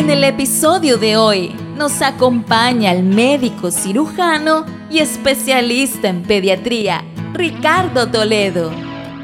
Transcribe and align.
En 0.00 0.08
el 0.08 0.24
episodio 0.24 0.96
de 0.96 1.18
hoy 1.18 1.54
nos 1.76 2.00
acompaña 2.00 2.90
el 2.90 3.02
médico 3.02 3.70
cirujano 3.70 4.64
y 4.90 5.00
especialista 5.00 6.08
en 6.08 6.22
pediatría, 6.22 7.04
Ricardo 7.34 8.10
Toledo, 8.10 8.72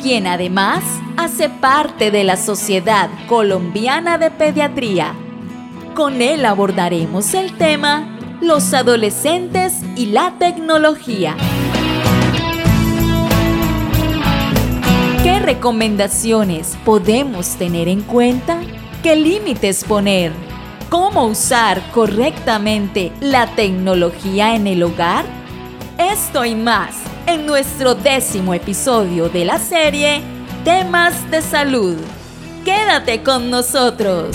quien 0.03 0.27
además 0.27 0.85
hace 1.17 1.49
parte 1.49 2.11
de 2.11 2.25
la 2.25 2.37
Sociedad 2.37 3.09
Colombiana 3.27 4.19
de 4.19 4.31
Pediatría. 4.31 5.15
Con 5.95 6.21
él 6.21 6.45
abordaremos 6.45 7.33
el 7.33 7.57
tema 7.57 8.19
los 8.43 8.75
adolescentes 8.75 9.81
y 9.97 10.07
la 10.07 10.35
tecnología. 10.39 11.39
¿Qué 15.23 15.39
recomendaciones 15.39 16.77
podemos 16.85 17.57
tener 17.57 17.89
en 17.89 18.03
cuenta? 18.03 18.61
¿Qué 19.03 19.17
límites 19.17 19.83
poner? 19.83 20.46
¿Cómo 20.99 21.27
usar 21.27 21.93
correctamente 21.93 23.13
la 23.21 23.55
tecnología 23.55 24.57
en 24.57 24.67
el 24.67 24.83
hogar? 24.83 25.27
Esto 25.99 26.43
y 26.43 26.55
más 26.55 26.97
en 27.27 27.45
nuestro 27.45 27.95
décimo 27.95 28.55
episodio 28.55 29.29
de 29.29 29.45
la 29.45 29.59
serie 29.59 30.23
Temas 30.65 31.31
de 31.31 31.43
Salud. 31.43 31.99
Quédate 32.65 33.23
con 33.23 33.51
nosotros. 33.51 34.35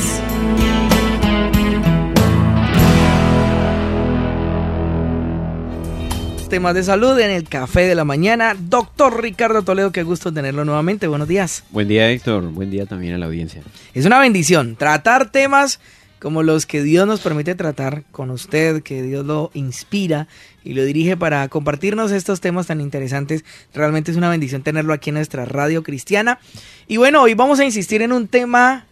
temas 6.52 6.76
de 6.76 6.84
salud 6.84 7.18
en 7.18 7.32
el 7.32 7.48
café 7.48 7.88
de 7.88 7.96
la 7.96 8.04
mañana. 8.04 8.58
Doctor 8.60 9.22
Ricardo 9.22 9.62
Toledo, 9.62 9.94
qué 9.94 10.04
gusto 10.04 10.34
tenerlo 10.34 10.66
nuevamente. 10.66 11.08
Buenos 11.08 11.30
días. 11.30 11.64
Buen 11.72 11.88
día, 11.88 12.10
Héctor. 12.12 12.44
Buen 12.50 12.70
día 12.70 12.86
también 12.86 13.14
a 13.14 13.18
la 13.18 13.28
audiencia. 13.28 13.62
Es 13.94 14.06
una 14.06 14.20
bendición 14.20 14.76
tratar 14.76 15.32
temas 15.32 15.80
como 16.22 16.44
los 16.44 16.68
que 16.68 16.84
Dios 16.84 17.08
nos 17.08 17.20
permite 17.20 17.56
tratar 17.56 18.04
con 18.12 18.30
usted, 18.30 18.84
que 18.84 19.02
Dios 19.02 19.26
lo 19.26 19.50
inspira 19.56 20.28
y 20.64 20.74
lo 20.74 20.86
dirige 20.86 21.18
para 21.18 21.48
compartirnos 21.50 22.12
estos 22.12 22.42
temas 22.42 22.68
tan 22.68 22.80
interesantes. 22.80 23.44
Realmente 23.74 24.12
es 24.12 24.18
una 24.18 24.30
bendición 24.30 24.62
tenerlo 24.62 24.94
aquí 24.94 25.10
en 25.10 25.16
nuestra 25.16 25.46
radio 25.46 25.82
cristiana. 25.82 26.40
Y 26.88 26.98
bueno, 26.98 27.24
hoy 27.24 27.34
vamos 27.34 27.60
a 27.60 27.66
insistir 27.66 28.04
en 28.04 28.12
un 28.12 28.28
tema 28.28 28.86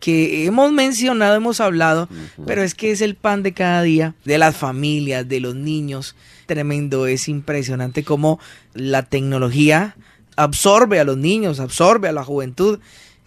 que 0.00 0.46
hemos 0.46 0.72
mencionado, 0.72 1.36
hemos 1.36 1.60
hablado, 1.60 2.08
pero 2.44 2.64
es 2.64 2.74
que 2.74 2.90
es 2.90 3.00
el 3.00 3.14
pan 3.14 3.44
de 3.44 3.52
cada 3.52 3.82
día 3.82 4.16
de 4.24 4.38
las 4.38 4.56
familias, 4.56 5.28
de 5.28 5.38
los 5.38 5.54
niños. 5.54 6.16
Tremendo, 6.46 7.06
es 7.06 7.28
impresionante 7.28 8.02
cómo 8.02 8.40
la 8.74 9.04
tecnología 9.04 9.94
absorbe 10.34 10.98
a 10.98 11.04
los 11.04 11.16
niños, 11.16 11.60
absorbe 11.60 12.08
a 12.08 12.12
la 12.12 12.24
juventud 12.24 12.80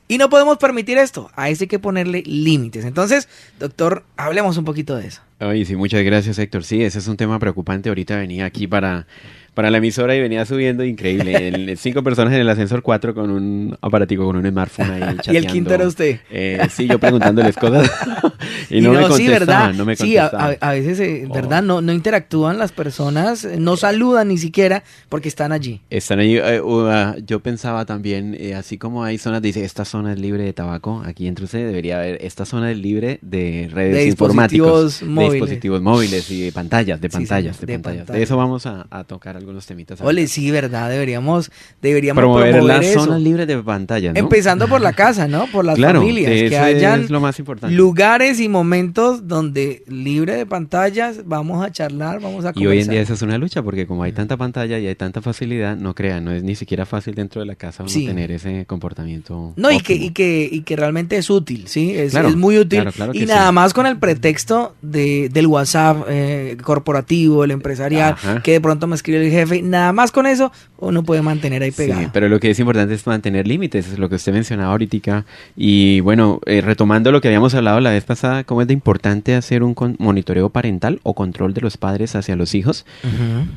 y 0.08 0.18
no 0.18 0.30
podemos 0.30 0.58
permitir 0.58 0.98
esto. 0.98 1.32
A 1.36 1.50
eso 1.50 1.64
hay 1.64 1.68
que 1.68 1.80
ponerle 1.80 2.24
límites. 2.26 2.86
Entonces, 2.86 3.28
doctor, 3.60 4.04
hablemos 4.18 4.58
un 4.58 4.66
poquito 4.66 4.96
de 4.96 5.08
eso. 5.08 5.22
Ay, 5.40 5.66
sí, 5.66 5.76
muchas 5.76 6.04
gracias, 6.04 6.40
Héctor. 6.40 6.64
Sí, 6.64 6.84
ese 6.84 7.00
es 7.00 7.08
un 7.08 7.18
tema 7.18 7.40
preocupante. 7.40 7.90
Ahorita 7.90 8.16
venía 8.16 8.46
aquí 8.46 8.68
para 8.68 9.08
para 9.56 9.72
la 9.72 9.78
emisora 9.78 10.16
y 10.16 10.22
venía 10.22 10.46
subiendo 10.46 10.84
increíble. 10.84 11.76
cinco 11.78 12.04
personas 12.04 12.34
en 12.34 12.42
el 12.42 12.50
ascensor, 12.50 12.82
cuatro 12.82 13.16
con 13.16 13.32
un 13.32 13.76
aparatico, 13.82 14.26
con 14.26 14.36
un 14.36 14.48
smartphone 14.48 14.92
ahí 14.92 15.18
¿Y 15.32 15.38
el 15.38 15.48
quinto 15.48 15.74
era 15.74 15.88
usted? 15.88 16.20
Eh, 16.30 16.60
sí, 16.70 16.88
yo 16.88 17.00
preguntándoles 17.00 17.56
cosas 17.56 17.90
y, 18.70 18.82
no, 18.82 18.92
me 18.92 19.08
contestaban, 19.08 19.18
sí, 19.18 19.28
¿verdad? 19.28 19.74
No 19.74 19.86
me 19.86 19.96
sí, 19.96 20.18
a, 20.18 20.58
veces, 20.72 21.00
eh, 21.00 21.28
¿verdad? 21.34 21.60
Oh. 21.60 21.68
No, 21.68 21.82
no 21.82 21.94
interactúan 21.94 22.60
las 22.60 22.74
personas, 22.74 23.48
no 23.58 23.78
saludan 23.78 24.28
ni 24.28 24.38
siquiera 24.38 24.84
porque 25.08 25.30
están 25.30 25.54
allí. 25.54 25.82
Están 25.90 26.20
allí. 26.20 26.38
Eh, 26.38 26.62
ah, 26.66 27.16
yo 27.26 27.40
pensaba 27.40 27.86
también, 27.86 28.38
así 28.56 28.78
como 28.78 29.06
hay 29.06 29.18
zonas, 29.18 29.42
dice, 29.42 29.64
esta 29.64 29.86
zona 29.86 30.12
es 30.14 30.20
libre 30.20 30.44
de 30.44 30.52
tabaco, 30.52 31.02
aquí 31.06 31.28
entre 31.28 31.46
usted 31.46 31.66
debería 31.66 32.00
haber, 32.00 32.24
esta 32.24 32.46
zona 32.46 32.72
es 32.72 32.78
libre 32.78 33.20
de 33.22 33.70
redes 33.72 33.96
de 33.96 34.08
informáticos, 34.08 35.02
móviles. 35.02 35.32
de 35.32 35.40
dispositivos 35.40 35.82
móviles 35.82 36.30
y 36.30 36.42
de 36.42 36.52
pantallas, 36.52 37.00
de 37.00 37.10
pantallas, 37.10 37.62
de, 37.62 37.80
pantallas. 37.80 38.08
De 38.08 38.22
eso 38.22 38.36
vamos 38.36 38.66
a, 38.66 38.86
a 38.90 39.06
tocar 39.06 39.38
algunos 39.46 39.66
temitas. 39.66 40.02
Ole, 40.02 40.28
sí, 40.28 40.52
verdad, 40.52 40.90
deberíamos, 40.90 41.52
deberíamos 41.82 42.22
promover, 42.22 42.64
las 42.64 42.86
zonas 42.94 43.22
libres 43.22 43.48
de 43.48 43.58
pantalla, 43.62 44.12
Empezando 44.16 44.68
por 44.68 44.82
la 44.82 44.94
casa, 45.06 45.28
¿no? 45.28 45.48
Por 45.48 45.66
las 45.66 45.80
familias, 45.80 46.50
que 46.50 46.58
hayan 46.58 47.08
lo 47.10 47.20
más 47.20 47.38
importante. 47.40 47.76
lugares 47.76 48.40
y 48.40 48.50
momentos 48.50 49.28
donde 49.28 49.84
libre 49.88 50.36
de 50.36 50.46
pantallas 50.46 51.22
vamos 51.26 51.64
a 51.64 51.72
charlar, 51.72 52.20
vamos 52.20 52.46
a 52.46 52.54
conversar. 52.54 52.64
Y 52.64 52.68
hoy 52.68 52.80
en 52.80 52.90
día 52.90 53.02
esa 53.02 53.14
es 53.14 53.22
una 53.22 53.38
lucha 53.38 53.62
porque 53.62 53.86
como 53.86 54.04
hay 54.04 54.12
tanta 54.12 54.38
pantalla 54.38 54.80
y 54.80 54.88
hay 54.88 54.96
tanta 54.96 55.22
facilidad, 55.22 55.78
no 55.78 55.94
crean, 55.94 56.26
no 56.26 56.32
es 56.32 56.44
ni 56.44 56.56
siquiera 56.56 56.86
fácil 56.86 57.16
dentro 57.16 57.42
de 57.42 57.46
la 57.46 57.56
casa 57.56 57.84
uno 57.84 57.92
tener 57.92 58.32
ese 58.32 58.66
comportamiento. 58.66 59.54
No, 59.56 59.72
y 59.72 59.80
que, 59.80 59.94
y 59.94 60.10
que, 60.12 60.50
y 60.52 60.62
que 60.62 60.76
realmente 60.76 61.18
es 61.18 61.30
útil, 61.30 61.68
¿sí? 61.68 61.92
Es, 61.96 62.16
es 62.16 62.36
muy 62.36 62.58
útil. 62.58 62.88
y 63.14 63.26
nada 63.26 63.52
más 63.52 63.74
con 63.74 63.86
el 63.86 63.98
pretexto 63.98 64.76
de, 64.82 65.30
del 65.30 65.48
WhatsApp 65.48 66.06
eh, 66.10 66.58
corporativo, 66.64 67.44
el 67.44 67.52
empresarial, 67.52 68.16
que 68.44 68.54
de 68.54 68.62
pronto 68.62 68.88
me 68.88 68.96
escribe 68.96 69.26
el 69.26 69.32
jefe, 69.36 69.62
nada 69.62 69.94
más 69.94 70.12
con 70.12 70.26
eso 70.26 70.52
uno 70.78 71.04
puede 71.04 71.22
mantener 71.22 71.62
ahí 71.62 71.72
pegado. 71.72 72.02
Sí, 72.02 72.08
pero 72.12 72.28
lo 72.28 72.40
que 72.40 72.50
es 72.50 72.60
importante 72.60 72.94
es 72.94 73.06
mantener 73.06 73.48
límites, 73.48 73.88
es 73.88 74.00
lo 74.00 74.10
que 74.10 74.16
usted 74.16 74.34
mencionaba 74.34 74.72
ahorita. 74.72 75.26
Y 75.56 76.00
bueno, 76.02 76.40
eh, 76.46 76.62
retomando 76.62 77.12
lo 77.12 77.22
que 77.22 77.28
habíamos 77.28 77.54
hablado 77.54 77.80
la 77.80 77.92
vez 77.92 78.04
pasada, 78.04 78.44
cómo 78.44 78.62
es 78.62 78.68
de 78.68 78.74
importante 78.74 79.36
hacer 79.36 79.64
un 79.64 79.76
monitoreo 80.00 80.50
parental 80.50 81.00
o 81.04 81.14
control 81.14 81.54
de 81.54 81.62
los 81.62 81.78
padres 81.78 82.16
hacia 82.16 82.36
los 82.36 82.56
hijos, 82.56 82.86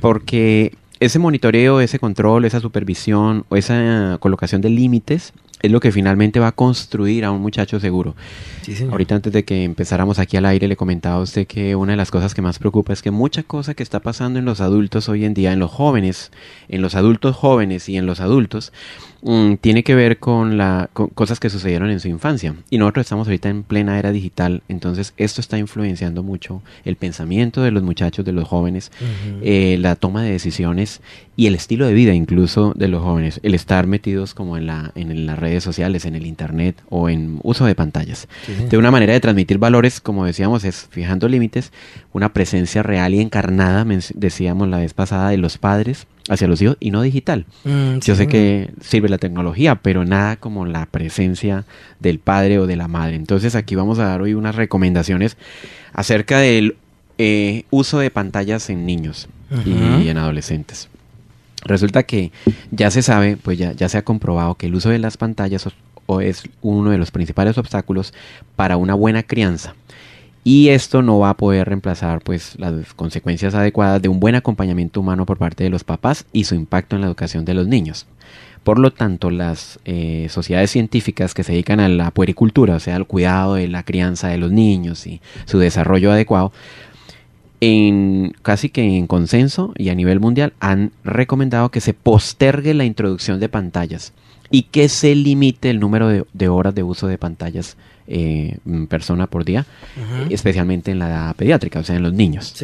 porque 0.00 0.74
ese 1.00 1.18
monitoreo, 1.18 1.80
ese 1.80 1.98
control, 1.98 2.44
esa 2.44 2.60
supervisión 2.60 3.44
o 3.48 3.56
esa 3.56 4.18
colocación 4.20 4.60
de 4.60 4.70
límites 4.70 5.32
es 5.60 5.70
lo 5.70 5.80
que 5.80 5.92
finalmente 5.92 6.40
va 6.40 6.48
a 6.48 6.52
construir 6.52 7.24
a 7.24 7.30
un 7.30 7.40
muchacho 7.40 7.80
seguro. 7.80 8.14
Ahorita 8.90 9.14
antes 9.14 9.32
de 9.32 9.44
que 9.44 9.64
empezáramos 9.64 10.18
aquí 10.18 10.36
al 10.36 10.46
aire 10.46 10.68
le 10.68 10.76
comentaba 10.76 11.16
a 11.16 11.22
usted 11.22 11.46
que 11.46 11.74
una 11.74 11.92
de 11.92 11.96
las 11.96 12.10
cosas 12.10 12.34
que 12.34 12.42
más 12.42 12.58
preocupa 12.58 12.92
es 12.92 13.02
que 13.02 13.10
mucha 13.10 13.42
cosa 13.42 13.74
que 13.74 13.82
está 13.82 14.00
pasando 14.00 14.38
en 14.38 14.44
los 14.44 14.60
adultos 14.60 15.08
hoy 15.08 15.24
en 15.24 15.34
día, 15.34 15.52
en 15.52 15.58
los 15.58 15.70
jóvenes, 15.70 16.30
en 16.68 16.82
los 16.82 16.94
adultos 16.94 17.34
jóvenes 17.34 17.88
y 17.88 17.96
en 17.96 18.06
los 18.06 18.20
adultos, 18.20 18.72
mm, 19.22 19.54
tiene 19.54 19.82
que 19.82 19.94
ver 19.94 20.18
con, 20.18 20.56
las 20.56 20.88
cosas 21.14 21.40
que 21.40 21.50
sucedieron 21.50 21.90
en 21.90 22.00
su 22.00 22.08
infancia. 22.08 22.54
Y 22.70 22.78
nosotros 22.78 23.06
estamos 23.06 23.26
ahorita 23.26 23.48
en 23.48 23.62
plena 23.62 23.98
era 23.98 24.12
digital, 24.12 24.62
entonces 24.68 25.14
esto 25.16 25.40
está 25.40 25.58
influenciando 25.58 26.22
mucho 26.22 26.62
el 26.84 26.96
pensamiento 26.96 27.62
de 27.62 27.70
los 27.70 27.82
muchachos, 27.82 28.24
de 28.24 28.32
los 28.32 28.46
jóvenes, 28.46 28.90
eh, 29.42 29.76
la 29.80 29.96
toma 29.96 30.22
de 30.22 30.30
decisiones 30.30 31.00
y 31.36 31.46
el 31.46 31.54
estilo 31.54 31.86
de 31.86 31.94
vida 31.94 32.14
incluso 32.14 32.72
de 32.74 32.88
los 32.88 33.02
jóvenes, 33.02 33.40
el 33.44 33.54
estar 33.54 33.86
metidos 33.86 34.34
como 34.34 34.56
en, 34.56 34.66
la, 34.66 34.90
en 34.96 35.26
las 35.26 35.38
redes 35.38 35.62
sociales, 35.62 36.04
en 36.04 36.16
el 36.16 36.26
internet 36.26 36.82
o 36.88 37.08
en 37.08 37.38
uso 37.42 37.64
de 37.64 37.74
pantallas. 37.74 38.28
De 38.68 38.76
una 38.76 38.90
manera 38.90 39.12
de 39.12 39.20
transmitir 39.20 39.58
valores, 39.58 40.00
como 40.00 40.24
decíamos, 40.24 40.64
es 40.64 40.88
fijando 40.90 41.28
límites, 41.28 41.72
una 42.12 42.32
presencia 42.32 42.82
real 42.82 43.14
y 43.14 43.20
encarnada, 43.20 43.86
decíamos 44.14 44.68
la 44.68 44.78
vez 44.78 44.94
pasada, 44.94 45.30
de 45.30 45.38
los 45.38 45.58
padres 45.58 46.06
hacia 46.28 46.48
los 46.48 46.60
hijos 46.62 46.76
y 46.80 46.90
no 46.90 47.02
digital. 47.02 47.46
Mm, 47.64 47.98
Yo 48.00 48.14
sé 48.14 48.26
que 48.26 48.70
sirve 48.80 49.08
la 49.08 49.18
tecnología, 49.18 49.76
pero 49.76 50.04
nada 50.04 50.36
como 50.36 50.66
la 50.66 50.86
presencia 50.86 51.64
del 52.00 52.18
padre 52.18 52.58
o 52.58 52.66
de 52.66 52.76
la 52.76 52.88
madre. 52.88 53.16
Entonces 53.16 53.54
aquí 53.54 53.74
vamos 53.74 53.98
a 53.98 54.04
dar 54.04 54.22
hoy 54.22 54.34
unas 54.34 54.54
recomendaciones 54.54 55.36
acerca 55.92 56.38
del 56.38 56.76
eh, 57.18 57.64
uso 57.70 57.98
de 57.98 58.10
pantallas 58.10 58.70
en 58.70 58.86
niños 58.86 59.28
y 59.64 60.08
en 60.08 60.18
adolescentes. 60.18 60.88
Resulta 61.64 62.02
que 62.04 62.30
ya 62.70 62.90
se 62.90 63.02
sabe, 63.02 63.36
pues 63.36 63.58
ya, 63.58 63.72
ya 63.72 63.88
se 63.88 63.98
ha 63.98 64.02
comprobado 64.02 64.54
que 64.54 64.66
el 64.66 64.74
uso 64.74 64.90
de 64.90 64.98
las 64.98 65.16
pantallas 65.16 65.66
o 66.06 66.20
es 66.20 66.44
uno 66.62 66.90
de 66.90 66.98
los 66.98 67.10
principales 67.10 67.58
obstáculos 67.58 68.14
para 68.56 68.76
una 68.76 68.94
buena 68.94 69.22
crianza. 69.22 69.74
Y 70.48 70.70
esto 70.70 71.02
no 71.02 71.18
va 71.18 71.28
a 71.28 71.36
poder 71.36 71.68
reemplazar 71.68 72.22
pues 72.22 72.58
las 72.58 72.94
consecuencias 72.94 73.54
adecuadas 73.54 74.00
de 74.00 74.08
un 74.08 74.18
buen 74.18 74.34
acompañamiento 74.34 74.98
humano 74.98 75.26
por 75.26 75.36
parte 75.36 75.62
de 75.62 75.68
los 75.68 75.84
papás 75.84 76.24
y 76.32 76.44
su 76.44 76.54
impacto 76.54 76.96
en 76.96 77.02
la 77.02 77.06
educación 77.06 77.44
de 77.44 77.52
los 77.52 77.68
niños. 77.68 78.06
Por 78.64 78.78
lo 78.78 78.90
tanto, 78.90 79.30
las 79.30 79.78
eh, 79.84 80.28
sociedades 80.30 80.70
científicas 80.70 81.34
que 81.34 81.44
se 81.44 81.52
dedican 81.52 81.80
a 81.80 81.90
la 81.90 82.10
puericultura, 82.12 82.76
o 82.76 82.80
sea, 82.80 82.96
al 82.96 83.06
cuidado 83.06 83.56
de 83.56 83.68
la 83.68 83.82
crianza 83.82 84.28
de 84.28 84.38
los 84.38 84.50
niños 84.50 85.06
y 85.06 85.20
su 85.44 85.58
desarrollo 85.58 86.12
adecuado, 86.12 86.50
en 87.60 88.32
casi 88.40 88.70
que 88.70 88.96
en 88.96 89.06
consenso 89.06 89.74
y 89.76 89.90
a 89.90 89.94
nivel 89.94 90.18
mundial 90.18 90.54
han 90.60 90.92
recomendado 91.04 91.68
que 91.70 91.82
se 91.82 91.92
postergue 91.92 92.72
la 92.72 92.86
introducción 92.86 93.38
de 93.38 93.50
pantallas 93.50 94.14
y 94.50 94.62
que 94.62 94.88
se 94.88 95.14
limite 95.14 95.70
el 95.70 95.80
número 95.80 96.08
de, 96.08 96.48
horas 96.48 96.74
de 96.74 96.82
uso 96.82 97.06
de 97.06 97.18
pantallas 97.18 97.76
eh, 98.06 98.56
persona 98.88 99.26
por 99.26 99.44
día, 99.44 99.66
especialmente 100.30 100.90
en 100.90 100.98
la 100.98 101.08
edad 101.08 101.36
pediátrica, 101.36 101.80
o 101.80 101.84
sea, 101.84 101.96
en 101.96 102.02
los 102.02 102.14
niños. 102.14 102.54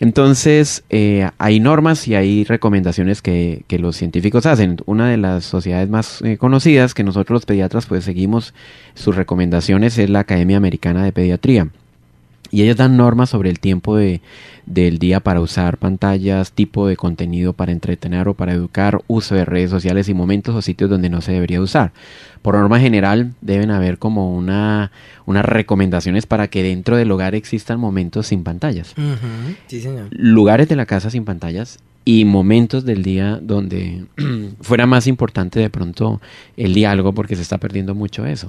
Entonces, 0.00 0.84
eh, 0.90 1.28
hay 1.38 1.60
normas 1.60 2.06
y 2.08 2.14
hay 2.14 2.44
recomendaciones 2.44 3.22
que, 3.22 3.64
los 3.70 3.96
científicos 3.96 4.46
hacen. 4.46 4.76
Una 4.86 5.08
de 5.08 5.16
las 5.16 5.44
sociedades 5.44 5.88
más 5.88 6.22
eh, 6.22 6.36
conocidas 6.36 6.94
que 6.94 7.02
nosotros 7.02 7.34
los 7.34 7.46
pediatras 7.46 7.86
pues 7.86 8.04
seguimos 8.04 8.54
sus 8.94 9.16
recomendaciones 9.16 9.98
es 9.98 10.08
la 10.08 10.20
Academia 10.20 10.56
Americana 10.56 11.04
de 11.04 11.10
Pediatría. 11.10 11.68
Y 12.54 12.62
ellos 12.62 12.76
dan 12.76 12.96
normas 12.96 13.30
sobre 13.30 13.50
el 13.50 13.58
tiempo 13.58 13.96
de, 13.96 14.20
del 14.64 15.00
día 15.00 15.18
para 15.18 15.40
usar 15.40 15.76
pantallas, 15.76 16.52
tipo 16.52 16.86
de 16.86 16.96
contenido 16.96 17.52
para 17.52 17.72
entretener 17.72 18.28
o 18.28 18.34
para 18.34 18.52
educar, 18.52 19.02
uso 19.08 19.34
de 19.34 19.44
redes 19.44 19.70
sociales 19.70 20.08
y 20.08 20.14
momentos 20.14 20.54
o 20.54 20.62
sitios 20.62 20.88
donde 20.88 21.08
no 21.08 21.20
se 21.20 21.32
debería 21.32 21.60
usar. 21.60 21.90
Por 22.42 22.54
norma 22.54 22.78
general 22.78 23.32
deben 23.40 23.72
haber 23.72 23.98
como 23.98 24.32
una, 24.32 24.92
unas 25.26 25.44
recomendaciones 25.44 26.26
para 26.26 26.46
que 26.46 26.62
dentro 26.62 26.96
del 26.96 27.10
hogar 27.10 27.34
existan 27.34 27.80
momentos 27.80 28.28
sin 28.28 28.44
pantallas. 28.44 28.94
Sí, 29.66 29.80
señor. 29.80 30.06
Lugares 30.12 30.68
de 30.68 30.76
la 30.76 30.86
casa 30.86 31.10
sin 31.10 31.24
pantallas 31.24 31.80
y 32.04 32.24
momentos 32.24 32.84
del 32.84 33.02
día 33.02 33.40
donde 33.42 34.04
fuera 34.60 34.86
más 34.86 35.08
importante 35.08 35.58
de 35.58 35.70
pronto 35.70 36.20
el 36.56 36.72
diálogo 36.72 37.12
porque 37.14 37.34
se 37.34 37.42
está 37.42 37.58
perdiendo 37.58 37.96
mucho 37.96 38.24
eso. 38.24 38.48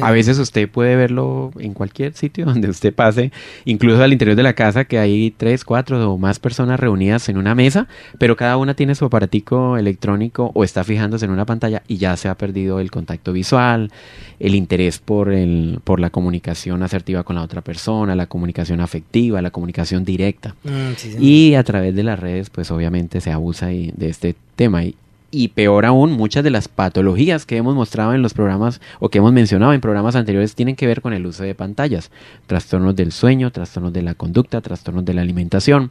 A 0.00 0.10
veces 0.10 0.38
usted 0.38 0.68
puede 0.68 0.96
verlo 0.96 1.52
en 1.58 1.74
cualquier 1.74 2.14
sitio 2.14 2.44
donde 2.46 2.68
usted 2.68 2.94
pase, 2.94 3.32
incluso 3.64 4.02
al 4.02 4.12
interior 4.12 4.36
de 4.36 4.42
la 4.42 4.54
casa 4.54 4.84
que 4.84 4.98
hay 4.98 5.32
tres, 5.36 5.64
cuatro 5.64 6.12
o 6.12 6.18
más 6.18 6.38
personas 6.38 6.78
reunidas 6.78 7.28
en 7.28 7.36
una 7.36 7.54
mesa, 7.54 7.88
pero 8.18 8.36
cada 8.36 8.56
una 8.56 8.74
tiene 8.74 8.94
su 8.94 9.04
aparatico 9.04 9.76
electrónico 9.76 10.50
o 10.54 10.64
está 10.64 10.84
fijándose 10.84 11.24
en 11.24 11.30
una 11.30 11.46
pantalla 11.46 11.82
y 11.88 11.96
ya 11.96 12.16
se 12.16 12.28
ha 12.28 12.36
perdido 12.36 12.80
el 12.80 12.90
contacto 12.90 13.32
visual, 13.32 13.90
el 14.38 14.54
interés 14.54 14.98
por, 14.98 15.32
el, 15.32 15.80
por 15.84 16.00
la 16.00 16.10
comunicación 16.10 16.82
asertiva 16.82 17.22
con 17.22 17.36
la 17.36 17.42
otra 17.42 17.60
persona, 17.60 18.14
la 18.14 18.26
comunicación 18.26 18.80
afectiva, 18.80 19.42
la 19.42 19.50
comunicación 19.50 20.04
directa. 20.04 20.54
Mm, 20.64 21.20
y 21.20 21.54
a 21.54 21.62
través 21.64 21.94
de 21.94 22.02
las 22.02 22.18
redes, 22.18 22.50
pues 22.50 22.70
obviamente 22.70 23.20
se 23.20 23.30
abusa 23.30 23.66
de 23.66 23.92
este 24.00 24.34
tema. 24.56 24.84
Y, 24.84 24.96
y 25.32 25.48
peor 25.48 25.86
aún, 25.86 26.12
muchas 26.12 26.44
de 26.44 26.50
las 26.50 26.68
patologías 26.68 27.46
que 27.46 27.56
hemos 27.56 27.74
mostrado 27.74 28.12
en 28.14 28.20
los 28.20 28.34
programas 28.34 28.80
o 29.00 29.08
que 29.08 29.18
hemos 29.18 29.32
mencionado 29.32 29.72
en 29.72 29.80
programas 29.80 30.14
anteriores 30.14 30.54
tienen 30.54 30.76
que 30.76 30.86
ver 30.86 31.00
con 31.00 31.14
el 31.14 31.26
uso 31.26 31.42
de 31.42 31.54
pantallas. 31.54 32.10
Trastornos 32.46 32.94
del 32.94 33.12
sueño, 33.12 33.50
trastornos 33.50 33.94
de 33.94 34.02
la 34.02 34.14
conducta, 34.14 34.60
trastornos 34.60 35.06
de 35.06 35.14
la 35.14 35.22
alimentación, 35.22 35.90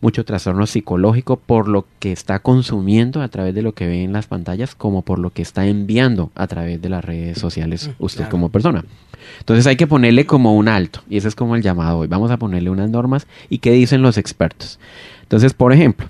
mucho 0.00 0.24
trastorno 0.24 0.66
psicológico 0.66 1.36
por 1.36 1.66
lo 1.66 1.84
que 1.98 2.12
está 2.12 2.38
consumiendo 2.38 3.22
a 3.22 3.28
través 3.28 3.54
de 3.56 3.62
lo 3.62 3.72
que 3.72 3.88
ve 3.88 4.04
en 4.04 4.12
las 4.12 4.28
pantallas 4.28 4.76
como 4.76 5.02
por 5.02 5.18
lo 5.18 5.30
que 5.30 5.42
está 5.42 5.66
enviando 5.66 6.30
a 6.36 6.46
través 6.46 6.80
de 6.80 6.88
las 6.88 7.04
redes 7.04 7.38
sociales 7.38 7.88
mm, 7.88 8.04
usted 8.04 8.28
como 8.28 8.50
persona. 8.50 8.84
Entonces 9.40 9.66
hay 9.66 9.74
que 9.74 9.88
ponerle 9.88 10.26
como 10.26 10.54
un 10.54 10.68
alto 10.68 11.00
y 11.10 11.16
ese 11.16 11.26
es 11.26 11.34
como 11.34 11.56
el 11.56 11.62
llamado 11.62 11.98
hoy. 11.98 12.06
Vamos 12.06 12.30
a 12.30 12.36
ponerle 12.36 12.70
unas 12.70 12.88
normas 12.88 13.26
y 13.50 13.58
qué 13.58 13.72
dicen 13.72 14.00
los 14.00 14.16
expertos. 14.16 14.78
Entonces, 15.22 15.54
por 15.54 15.72
ejemplo, 15.72 16.06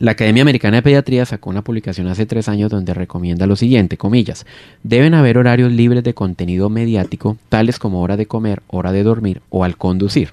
la 0.00 0.12
Academia 0.12 0.40
Americana 0.40 0.78
de 0.78 0.82
Pediatría 0.82 1.26
sacó 1.26 1.50
una 1.50 1.62
publicación 1.62 2.08
hace 2.08 2.24
tres 2.24 2.48
años 2.48 2.70
donde 2.70 2.94
recomienda 2.94 3.46
lo 3.46 3.54
siguiente, 3.54 3.98
comillas, 3.98 4.46
deben 4.82 5.12
haber 5.12 5.36
horarios 5.36 5.70
libres 5.70 6.02
de 6.02 6.14
contenido 6.14 6.70
mediático, 6.70 7.36
tales 7.50 7.78
como 7.78 8.00
hora 8.00 8.16
de 8.16 8.24
comer, 8.24 8.62
hora 8.68 8.92
de 8.92 9.02
dormir 9.02 9.42
o 9.50 9.62
al 9.62 9.76
conducir. 9.76 10.32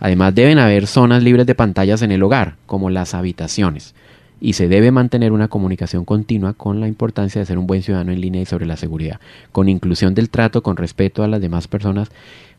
Además, 0.00 0.34
deben 0.34 0.58
haber 0.58 0.88
zonas 0.88 1.22
libres 1.22 1.46
de 1.46 1.54
pantallas 1.54 2.02
en 2.02 2.10
el 2.10 2.24
hogar, 2.24 2.56
como 2.66 2.90
las 2.90 3.14
habitaciones. 3.14 3.94
Y 4.40 4.54
se 4.54 4.66
debe 4.66 4.90
mantener 4.90 5.30
una 5.30 5.46
comunicación 5.46 6.04
continua 6.04 6.52
con 6.52 6.80
la 6.80 6.88
importancia 6.88 7.40
de 7.40 7.46
ser 7.46 7.56
un 7.56 7.68
buen 7.68 7.84
ciudadano 7.84 8.10
en 8.10 8.20
línea 8.20 8.42
y 8.42 8.46
sobre 8.46 8.66
la 8.66 8.76
seguridad, 8.76 9.20
con 9.52 9.68
inclusión 9.68 10.14
del 10.14 10.28
trato 10.28 10.64
con 10.64 10.76
respeto 10.76 11.22
a 11.22 11.28
las 11.28 11.40
demás 11.40 11.68
personas 11.68 12.08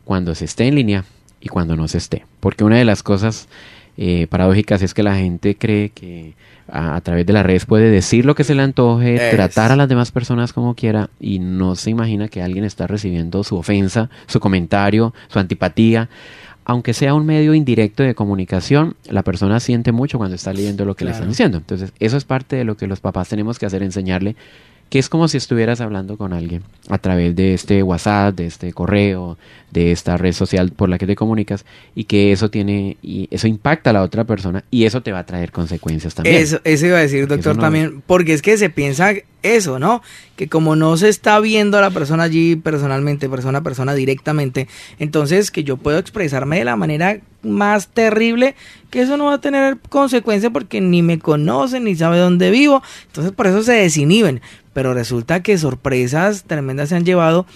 cuando 0.06 0.34
se 0.34 0.46
esté 0.46 0.66
en 0.66 0.76
línea 0.76 1.04
y 1.38 1.48
cuando 1.48 1.76
no 1.76 1.86
se 1.86 1.98
esté. 1.98 2.24
Porque 2.40 2.64
una 2.64 2.78
de 2.78 2.86
las 2.86 3.02
cosas 3.02 3.46
eh, 3.96 4.26
paradójicas 4.28 4.82
es 4.82 4.94
que 4.94 5.02
la 5.02 5.16
gente 5.16 5.56
cree 5.56 5.90
que 5.90 6.34
a, 6.68 7.00
través 7.00 7.24
de 7.26 7.32
las 7.32 7.46
redes 7.46 7.66
puede 7.66 7.90
decir 7.90 8.24
lo 8.24 8.34
que 8.34 8.44
se 8.44 8.54
le 8.54 8.62
antoje, 8.62 9.30
tratar 9.30 9.72
a 9.72 9.76
las 9.76 9.88
demás 9.88 10.10
personas 10.10 10.52
como 10.52 10.74
quiera 10.74 11.10
y 11.20 11.38
no 11.38 11.76
se 11.76 11.90
imagina 11.90 12.28
que 12.28 12.42
alguien 12.42 12.64
está 12.64 12.86
recibiendo 12.86 13.44
su 13.44 13.56
ofensa, 13.56 14.10
su 14.26 14.40
comentario, 14.40 15.14
su 15.28 15.38
antipatía. 15.38 16.08
Aunque 16.68 16.94
sea 16.94 17.14
un 17.14 17.24
medio 17.24 17.54
indirecto 17.54 18.02
de 18.02 18.16
comunicación, 18.16 18.96
la 19.08 19.22
persona 19.22 19.60
siente 19.60 19.92
mucho 19.92 20.18
cuando 20.18 20.34
está 20.34 20.52
leyendo 20.52 20.84
lo 20.84 20.96
que 20.96 21.04
le 21.04 21.12
están 21.12 21.28
diciendo. 21.28 21.58
Entonces, 21.58 21.92
eso 22.00 22.16
es 22.16 22.24
parte 22.24 22.56
de 22.56 22.64
lo 22.64 22.76
que 22.76 22.88
los 22.88 22.98
papás 22.98 23.28
tenemos 23.28 23.60
que 23.60 23.66
hacer, 23.66 23.84
enseñarle 23.84 24.34
que 24.88 24.98
es 24.98 25.08
como 25.08 25.26
si 25.28 25.36
estuvieras 25.36 25.80
hablando 25.80 26.16
con 26.16 26.32
alguien 26.32 26.62
a 26.88 26.98
través 26.98 27.34
de 27.34 27.54
este 27.54 27.82
WhatsApp, 27.82 28.36
de 28.36 28.46
este 28.46 28.72
correo, 28.72 29.36
de 29.70 29.90
esta 29.90 30.16
red 30.16 30.32
social 30.32 30.70
por 30.70 30.88
la 30.88 30.98
que 30.98 31.06
te 31.06 31.16
comunicas 31.16 31.64
y 31.94 32.04
que 32.04 32.32
eso 32.32 32.50
tiene 32.50 32.96
y 33.02 33.28
eso 33.30 33.48
impacta 33.48 33.90
a 33.90 33.92
la 33.92 34.02
otra 34.02 34.24
persona 34.24 34.64
y 34.70 34.84
eso 34.84 35.02
te 35.02 35.12
va 35.12 35.20
a 35.20 35.26
traer 35.26 35.50
consecuencias 35.50 36.14
también. 36.14 36.36
Eso, 36.36 36.60
eso 36.62 36.86
iba 36.86 36.98
a 36.98 37.00
decir, 37.00 37.26
doctor, 37.26 37.56
también, 37.58 38.02
porque 38.06 38.32
es 38.32 38.42
que 38.42 38.56
se 38.56 38.70
piensa 38.70 39.12
eso, 39.54 39.78
¿no? 39.78 40.02
Que 40.36 40.48
como 40.48 40.74
no 40.74 40.96
se 40.96 41.08
está 41.08 41.38
viendo 41.40 41.78
a 41.78 41.80
la 41.80 41.90
persona 41.90 42.24
allí 42.24 42.56
personalmente, 42.56 43.28
persona 43.28 43.58
a 43.58 43.62
persona 43.62 43.94
directamente, 43.94 44.68
entonces 44.98 45.50
que 45.50 45.64
yo 45.64 45.76
puedo 45.76 45.98
expresarme 45.98 46.58
de 46.58 46.64
la 46.64 46.76
manera 46.76 47.20
más 47.42 47.88
terrible, 47.88 48.56
que 48.90 49.02
eso 49.02 49.16
no 49.16 49.26
va 49.26 49.34
a 49.34 49.40
tener 49.40 49.78
consecuencias 49.88 50.52
porque 50.52 50.80
ni 50.80 51.02
me 51.02 51.18
conocen, 51.18 51.84
ni 51.84 51.94
sabe 51.94 52.18
dónde 52.18 52.50
vivo, 52.50 52.82
entonces 53.06 53.32
por 53.32 53.46
eso 53.46 53.62
se 53.62 53.72
desinhiben 53.72 54.40
pero 54.76 54.92
resulta 54.92 55.42
que 55.42 55.56
sorpresas 55.56 56.44
tremendas 56.46 56.90
se 56.90 56.96
han 56.96 57.06
llevado 57.06 57.46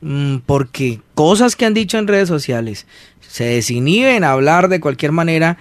mm, 0.00 0.38
porque 0.38 1.00
cosas 1.14 1.54
que 1.54 1.66
han 1.66 1.72
dicho 1.72 1.98
en 1.98 2.08
redes 2.08 2.26
sociales 2.26 2.88
se 3.20 3.44
desinhiben 3.44 4.24
a 4.24 4.32
hablar 4.32 4.68
de 4.68 4.80
cualquier 4.80 5.12
manera 5.12 5.56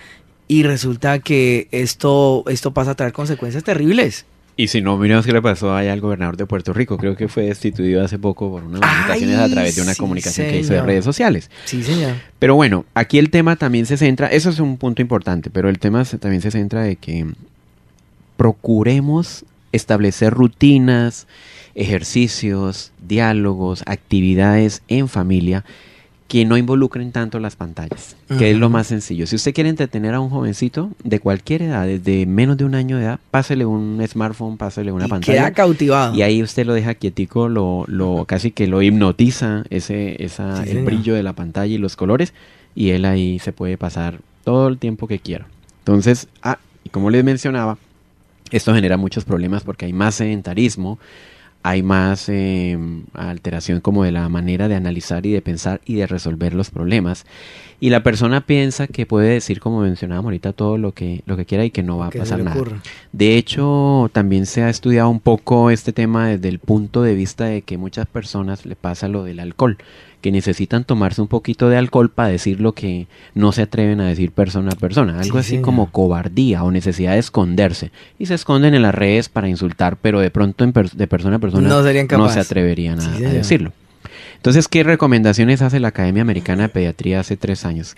y 0.48 0.64
resulta 0.64 1.20
que 1.20 1.68
esto, 1.70 2.44
esto 2.48 2.74
pasa 2.74 2.92
a 2.92 2.96
traer 2.96 3.14
consecuencias 3.14 3.64
terribles. 3.64 4.26
Y 4.56 4.68
si 4.68 4.82
no, 4.82 4.98
miramos 4.98 5.26
qué 5.26 5.34
le 5.34 5.42
pasó 5.42 5.76
allá 5.76 5.94
al 5.94 6.02
gobernador 6.02 6.38
de 6.38 6.46
Puerto 6.46 6.74
Rico. 6.74 6.98
Creo 6.98 7.16
que 7.16 7.28
fue 7.28 7.44
destituido 7.44 8.04
hace 8.04 8.20
poco 8.20 8.52
por 8.52 8.64
unas 8.64 8.82
a 8.84 9.50
través 9.50 9.76
de 9.76 9.82
una 9.82 9.96
comunicación 9.96 10.48
que 10.48 10.60
hizo 10.60 10.74
de 10.74 10.82
redes 10.82 11.04
sociales. 11.04 11.50
Sí, 11.66 11.82
señor. 11.82 12.14
Pero 12.38 12.56
bueno, 12.56 12.86
aquí 12.94 13.18
el 13.18 13.32
tema 13.32 13.56
también 13.56 13.88
se 13.88 13.98
centra, 13.98 14.28
eso 14.28 14.52
es 14.52 14.60
un 14.60 14.78
punto 14.78 15.02
importante, 15.02 15.50
pero 15.50 15.70
el 15.70 15.80
tema 15.80 16.04
también 16.06 16.42
se 16.42 16.52
centra 16.52 16.84
de 16.84 16.98
que 16.98 17.26
procuremos 18.38 19.44
establecer 19.72 20.34
rutinas, 20.34 21.26
ejercicios, 21.74 22.92
diálogos, 23.02 23.84
actividades 23.88 24.84
en 24.88 25.08
familia 25.08 25.66
que 26.34 26.46
no 26.46 26.58
involucren 26.58 27.12
tanto 27.12 27.38
las 27.38 27.56
pantallas, 27.56 28.16
que 28.40 28.50
es 28.50 28.58
lo 28.58 28.68
más 28.68 28.88
sencillo. 28.88 29.28
Si 29.28 29.36
usted 29.36 29.54
quiere 29.54 29.70
entretener 29.70 30.16
a 30.16 30.20
un 30.20 30.32
jovencito 30.32 30.90
de 31.04 31.20
cualquier 31.20 31.62
edad, 31.62 31.86
desde 31.86 32.26
menos 32.26 32.58
de 32.58 32.66
un 32.66 32.74
año 32.74 32.98
de 32.98 33.04
edad, 33.04 33.20
pásele 33.30 33.68
un 33.68 34.04
smartphone, 34.08 34.58
pásele 34.58 34.92
una 34.92 35.06
y 35.06 35.10
pantalla. 35.10 35.38
Queda 35.38 35.52
cautivado. 35.54 36.16
Y 36.16 36.24
ahí 36.24 36.42
usted 36.42 36.66
lo 36.66 36.74
deja 36.74 36.96
quietico, 36.96 37.50
lo, 37.50 37.86
lo 37.86 38.26
casi 38.26 38.50
que 38.50 38.66
lo 38.66 38.82
hipnotiza 38.82 39.64
ese, 39.70 40.24
esa, 40.24 40.64
el 40.64 40.84
brillo 40.84 41.14
de 41.14 41.22
la 41.22 41.34
pantalla 41.34 41.72
y 41.72 41.78
los 41.78 41.96
colores, 41.96 42.34
y 42.74 42.90
él 42.90 43.06
ahí 43.06 43.38
se 43.38 43.54
puede 43.54 43.78
pasar 43.78 44.20
todo 44.44 44.70
el 44.70 44.80
tiempo 44.80 45.08
que 45.08 45.20
quiera. 45.20 45.46
Entonces, 45.82 46.30
ah, 46.42 46.58
y 46.84 46.90
como 46.90 47.12
les 47.12 47.24
mencionaba, 47.24 47.78
esto 48.50 48.74
genera 48.74 48.98
muchos 48.98 49.24
problemas 49.24 49.62
porque 49.62 49.86
hay 49.86 49.94
más 49.94 50.16
sedentarismo, 50.16 50.98
hay 51.64 51.82
más 51.82 52.28
em, 52.28 53.06
alteración 53.14 53.80
como 53.80 54.04
de 54.04 54.12
la 54.12 54.28
manera 54.28 54.68
de 54.68 54.76
analizar 54.76 55.26
y 55.26 55.32
de 55.32 55.42
pensar 55.42 55.80
y 55.86 55.96
de 55.96 56.08
resolver 56.08 56.54
los 56.54 56.70
problemas. 56.70 57.26
Y 57.80 57.90
la 57.90 58.04
persona 58.04 58.46
piensa 58.46 58.88
que 58.88 59.06
puede 59.06 59.30
decir, 59.30 59.60
como 59.60 59.82
mencionábamos 59.82 60.26
ahorita, 60.26 60.54
todo 60.54 60.78
lo 60.78 60.92
que, 60.92 61.22
lo 61.26 61.38
que 61.38 61.46
quiera 61.46 61.66
y 61.66 61.72
que 61.72 61.82
no 61.82 61.98
va 61.98 62.08
a 62.08 62.12
pasar 62.12 62.44
nada. 62.44 62.62
De 63.12 63.38
hecho, 63.38 64.10
también 64.14 64.46
se 64.46 64.64
ha 64.64 64.70
estudiado 64.70 65.10
un 65.10 65.20
poco 65.20 65.70
este 65.70 65.94
tema 65.94 66.28
desde 66.28 66.50
el 66.50 66.60
punto 66.60 67.02
de 67.02 67.16
vista 67.16 67.46
de 67.46 67.62
que 67.62 67.78
muchas 67.78 68.08
personas 68.08 68.66
le 68.66 68.76
pasa 68.76 69.08
lo 69.08 69.24
del 69.24 69.40
alcohol 69.40 69.78
que 70.24 70.32
necesitan 70.32 70.86
tomarse 70.86 71.22
un 71.22 71.28
poquito 71.28 71.68
de 71.68 71.76
alcohol 71.76 72.10
para 72.10 72.30
decir 72.30 72.62
lo 72.62 72.72
que 72.72 73.08
no 73.36 73.52
se 73.52 73.62
atreven 73.62 74.00
a 74.00 74.08
decir 74.08 74.32
persona 74.32 74.72
a 74.72 74.76
persona. 74.78 75.20
Algo 75.20 75.38
así 75.38 75.60
como 75.60 75.92
cobardía 75.92 76.64
o 76.64 76.72
necesidad 76.72 77.12
de 77.12 77.20
esconderse. 77.20 77.92
Y 78.18 78.28
se 78.28 78.36
esconden 78.36 78.74
en 78.74 78.84
las 78.84 78.96
redes 78.96 79.28
para 79.28 79.50
insultar, 79.50 79.98
pero 79.98 80.22
de 80.22 80.32
pronto 80.32 80.66
de 80.66 81.08
persona 81.08 81.36
a 81.36 81.40
persona 81.40 81.68
no, 81.68 82.30
se 82.30 82.40
atreverían 82.40 83.02
a, 83.02 83.20
decirlo. 83.20 83.74
Entonces, 84.38 84.70
¿qué 84.70 84.84
recomendaciones 84.84 85.62
hace 85.62 85.82
la 85.82 85.90
Academia 85.90 86.22
Americana 86.22 86.64
de 86.64 86.70
Pediatría 86.70 87.20
hace 87.20 87.36
tres 87.36 87.66
años? 87.66 87.98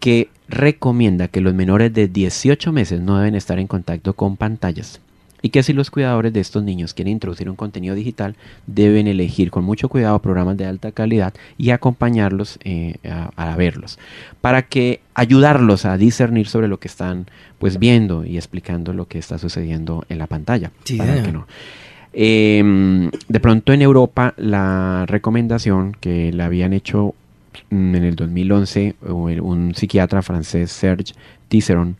Que 0.00 0.28
recomienda 0.48 1.28
que 1.28 1.40
los 1.40 1.54
menores 1.54 1.94
de 1.94 2.08
18 2.08 2.72
meses 2.72 3.00
no 3.00 3.16
deben 3.18 3.36
estar 3.36 3.60
en 3.60 3.68
contacto 3.68 4.14
con 4.14 4.36
pantallas 4.36 5.00
y 5.42 5.50
que 5.50 5.62
si 5.62 5.72
los 5.72 5.90
cuidadores 5.90 6.32
de 6.32 6.40
estos 6.40 6.62
niños 6.62 6.94
quieren 6.94 7.12
introducir 7.12 7.48
un 7.48 7.56
contenido 7.56 7.94
digital, 7.94 8.36
deben 8.66 9.06
elegir 9.06 9.50
con 9.50 9.64
mucho 9.64 9.88
cuidado 9.88 10.18
programas 10.20 10.56
de 10.56 10.66
alta 10.66 10.92
calidad 10.92 11.34
y 11.58 11.70
acompañarlos 11.70 12.58
eh, 12.64 12.96
a, 13.04 13.56
verlos, 13.56 13.98
para 14.40 14.62
que 14.62 15.00
ayudarlos 15.14 15.84
a 15.84 15.96
discernir 15.96 16.46
sobre 16.46 16.68
lo 16.68 16.78
que 16.78 16.88
están 16.88 17.26
pues 17.58 17.78
viendo 17.78 18.24
y 18.24 18.36
explicando 18.36 18.92
lo 18.92 19.06
que 19.06 19.18
está 19.18 19.38
sucediendo 19.38 20.04
en 20.08 20.18
la 20.18 20.26
pantalla. 20.26 20.70
Em, 22.12 23.08
de 23.28 23.40
pronto 23.40 23.72
en 23.72 23.82
Europa 23.82 24.34
la 24.36 25.04
recomendación 25.06 25.96
que 26.00 26.32
le 26.32 26.42
habían 26.42 26.72
hecho 26.72 27.14
mm, 27.70 27.94
en 27.94 28.04
el 28.04 28.16
2011 28.16 28.96
un 29.02 29.74
psiquiatra 29.76 30.20
francés 30.20 30.72
Serge 30.72 31.14
Tisseron 31.48 31.96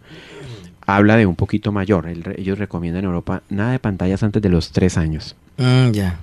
habla 0.97 1.17
de 1.17 1.27
un 1.27 1.37
poquito 1.37 1.73
mayor. 1.73 2.09
ellos 2.37 2.59
recomiendan 2.59 3.05
en 3.05 3.07
Europa 3.07 3.43
nada 3.49 3.73
de 3.73 3.79
pantallas 3.79 4.23
antes 4.23 4.43
de 4.43 4.49
los 4.49 4.73
tres 4.73 4.97
años. 4.97 5.37
Mm, 5.59 5.91
ya. 5.91 6.19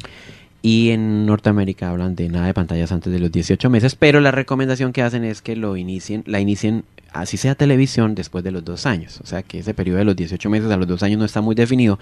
y 0.64 0.90
en 0.90 1.26
Norteamérica 1.26 1.90
hablan 1.92 2.16
de 2.16 2.28
nada 2.28 2.48
de 2.48 2.54
pantallas 2.54 2.92
antes 2.92 3.14
de 3.14 3.20
los 3.20 3.32
18 3.32 3.70
meses, 3.70 3.96
pero 3.96 4.20
la 4.20 4.32
recomendación 4.32 4.92
que 4.92 5.02
hacen 5.04 5.24
es 5.24 5.42
que 5.42 5.56
lo 5.56 5.78
inicien, 5.78 6.24
la 6.26 6.40
inicien 6.40 6.84
así 7.14 7.38
sea 7.38 7.56
televisión 7.56 8.16
después 8.16 8.44
de 8.44 8.52
los 8.52 8.66
dos 8.66 8.86
años. 8.86 9.20
O 9.22 9.26
sea 9.28 9.44
que 9.44 9.60
ese 9.60 9.74
periodo 9.74 10.00
de 10.00 10.06
los 10.06 10.16
18 10.16 10.50
meses 10.50 10.70
a 10.72 10.78
los 10.78 10.88
dos 10.88 11.04
años 11.04 11.20
no 11.20 11.26
está 11.26 11.42
muy 11.42 11.56
definido, 11.56 12.00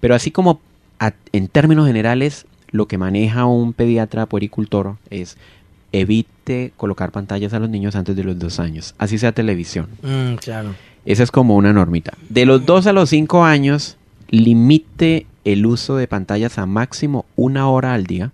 pero 0.00 0.14
así 0.14 0.30
como 0.30 0.60
en 1.32 1.48
términos 1.48 1.86
generales 1.86 2.46
lo 2.70 2.86
que 2.86 2.98
maneja 2.98 3.46
un 3.46 3.72
pediatra 3.72 4.26
puericultor 4.26 4.96
es 5.10 5.36
evite 5.92 6.72
colocar 6.76 7.12
pantallas 7.12 7.52
a 7.52 7.58
los 7.58 7.70
niños 7.70 7.94
antes 7.94 8.16
de 8.16 8.24
los 8.24 8.38
dos 8.38 8.58
años, 8.58 8.94
así 8.98 9.18
sea 9.18 9.32
televisión. 9.32 9.88
Mm, 10.02 10.34
claro. 10.34 10.74
Esa 11.06 11.22
es 11.22 11.30
como 11.30 11.56
una 11.56 11.72
normita. 11.72 12.14
De 12.28 12.46
los 12.46 12.64
dos 12.64 12.86
a 12.86 12.92
los 12.92 13.10
cinco 13.10 13.44
años, 13.44 13.96
limite 14.30 15.26
el 15.44 15.66
uso 15.66 15.96
de 15.96 16.08
pantallas 16.08 16.58
a 16.58 16.66
máximo 16.66 17.26
una 17.36 17.68
hora 17.68 17.94
al 17.94 18.06
día, 18.06 18.32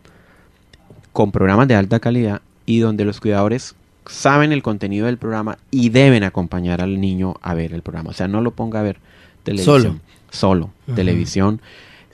con 1.12 1.32
programas 1.32 1.66
de 1.68 1.74
alta 1.74 1.98
calidad 1.98 2.42
y 2.66 2.78
donde 2.78 3.04
los 3.04 3.20
cuidadores 3.20 3.74
saben 4.06 4.52
el 4.52 4.62
contenido 4.62 5.06
del 5.06 5.18
programa 5.18 5.58
y 5.70 5.90
deben 5.90 6.24
acompañar 6.24 6.80
al 6.80 7.00
niño 7.00 7.34
a 7.42 7.54
ver 7.54 7.72
el 7.72 7.82
programa. 7.82 8.10
O 8.10 8.12
sea, 8.12 8.28
no 8.28 8.40
lo 8.40 8.52
ponga 8.52 8.80
a 8.80 8.82
ver 8.82 8.98
televisión. 9.42 10.00
Solo. 10.30 10.70
televisión 10.94 11.60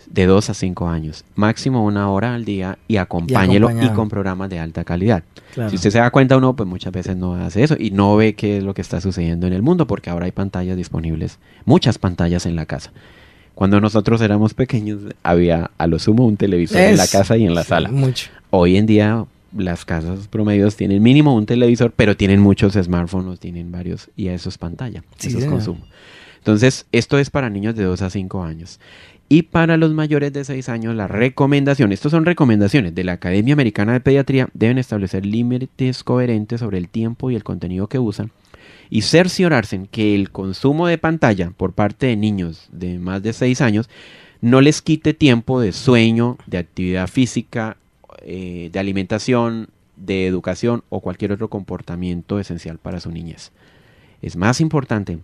de 0.09 0.27
2 0.27 0.51
a 0.51 0.55
5 0.55 0.89
años, 0.89 1.25
máximo 1.35 1.85
una 1.85 2.11
hora 2.11 2.35
al 2.35 2.45
día 2.45 2.79
y 2.89 2.97
acompáñelo 2.97 3.71
y, 3.83 3.89
con 3.91 4.09
programas 4.09 4.51
de 4.51 4.59
alta 4.59 4.85
calidad. 4.85 5.23
Si 5.55 5.77
usted 5.77 5.91
se 5.91 5.99
da 5.99 6.11
cuenta 6.11 6.37
uno, 6.37 6.55
pues 6.55 6.69
muchas 6.69 6.93
veces 6.93 7.17
no 7.17 7.35
hace 7.35 7.63
eso 7.63 7.77
y 7.79 7.91
no 7.91 8.17
ve 8.17 8.35
qué 8.35 8.59
es 8.59 8.65
lo 8.65 8.75
que 8.75 8.83
está 8.83 9.01
sucediendo 9.01 9.47
en 9.47 9.53
el 9.53 9.63
mundo 9.63 9.87
porque 9.87 10.11
ahora 10.11 10.27
hay 10.27 10.33
pantallas 10.33 10.77
disponibles, 10.77 11.39
muchas 11.65 11.99
pantallas 11.99 12.47
en 12.47 12.57
la 12.57 12.67
casa. 12.67 12.93
Cuando 13.55 13.81
nosotros 13.81 14.21
éramos 14.21 14.53
pequeños 14.53 15.01
había 15.23 15.71
a 15.79 15.87
lo 15.87 15.99
sumo 15.99 16.27
un 16.27 16.37
televisor 16.37 16.79
en 16.79 16.99
la 16.99 17.07
casa 17.07 17.37
y 17.39 17.47
en 17.47 17.55
la 17.55 17.65
sala. 17.65 17.91
Mucho. 17.91 18.29
Hoy 18.51 18.77
en 18.77 18.85
día 18.87 19.25
las 19.57 19.85
casas 19.85 20.29
promedios 20.29 20.77
tienen 20.77 21.03
mínimo 21.03 21.35
un 21.35 21.47
televisor, 21.47 21.93
pero 21.95 22.17
tienen 22.17 22.41
muchos 22.41 22.75
smartphones, 22.75 23.41
tienen 23.41 23.73
varios 23.73 24.11
y 24.17 24.29
eso 24.29 24.51
es 24.51 24.59
pantalla, 24.59 25.03
eso 25.19 25.39
es 25.39 25.47
consumo. 25.47 25.81
Entonces, 26.47 26.87
esto 26.93 27.19
es 27.19 27.29
para 27.29 27.51
niños 27.51 27.75
de 27.75 27.83
2 27.83 28.03
a 28.03 28.11
5 28.11 28.45
años. 28.45 28.79
Y 29.29 29.43
para 29.43 29.77
los 29.77 29.93
mayores 29.93 30.33
de 30.33 30.45
6 30.45 30.69
años, 30.69 30.95
la 30.95 31.09
recomendación, 31.09 31.91
estas 31.93 32.13
son 32.13 32.25
recomendaciones 32.25 32.95
de 32.95 33.03
la 33.03 33.13
Academia 33.13 33.55
Americana 33.55 33.93
de 33.93 34.01
Pediatría, 34.01 34.49
deben 34.55 34.79
establecer 34.79 35.27
límites 35.27 36.05
coherentes 36.05 36.61
sobre 36.61 36.79
el 36.79 36.89
tiempo 36.89 37.31
y 37.31 37.35
el 37.35 37.43
contenido 37.43 37.89
que 37.89 37.99
usan 37.99 38.31
y 38.91 39.03
cerciorarse 39.03 39.77
en 39.77 39.87
que 39.87 40.15
el 40.15 40.31
consumo 40.31 40.87
de 40.87 40.99
pantalla 40.99 41.51
por 41.51 41.73
parte 41.73 42.07
de 42.07 42.17
niños 42.17 42.69
de 42.71 42.99
más 42.99 43.23
de 43.23 43.33
6 43.33 43.61
años 43.61 43.89
no 44.41 44.61
les 44.61 44.83
quite 44.83 45.15
tiempo 45.15 45.61
de 45.61 45.73
sueño, 45.73 46.39
de 46.47 46.59
actividad 46.59 47.09
física, 47.09 47.77
eh, 48.23 48.71
de 48.73 48.79
alimentación, 48.79 49.69
de 49.97 50.27
educación 50.27 50.85
o 50.89 51.01
cualquier 51.01 51.33
otro 51.33 51.49
comportamiento 51.49 52.39
esencial 52.39 52.79
para 52.79 53.01
su 53.01 53.11
niñez. 53.11 53.51
Es 54.23 54.37
más 54.37 54.61
importante 54.61 55.19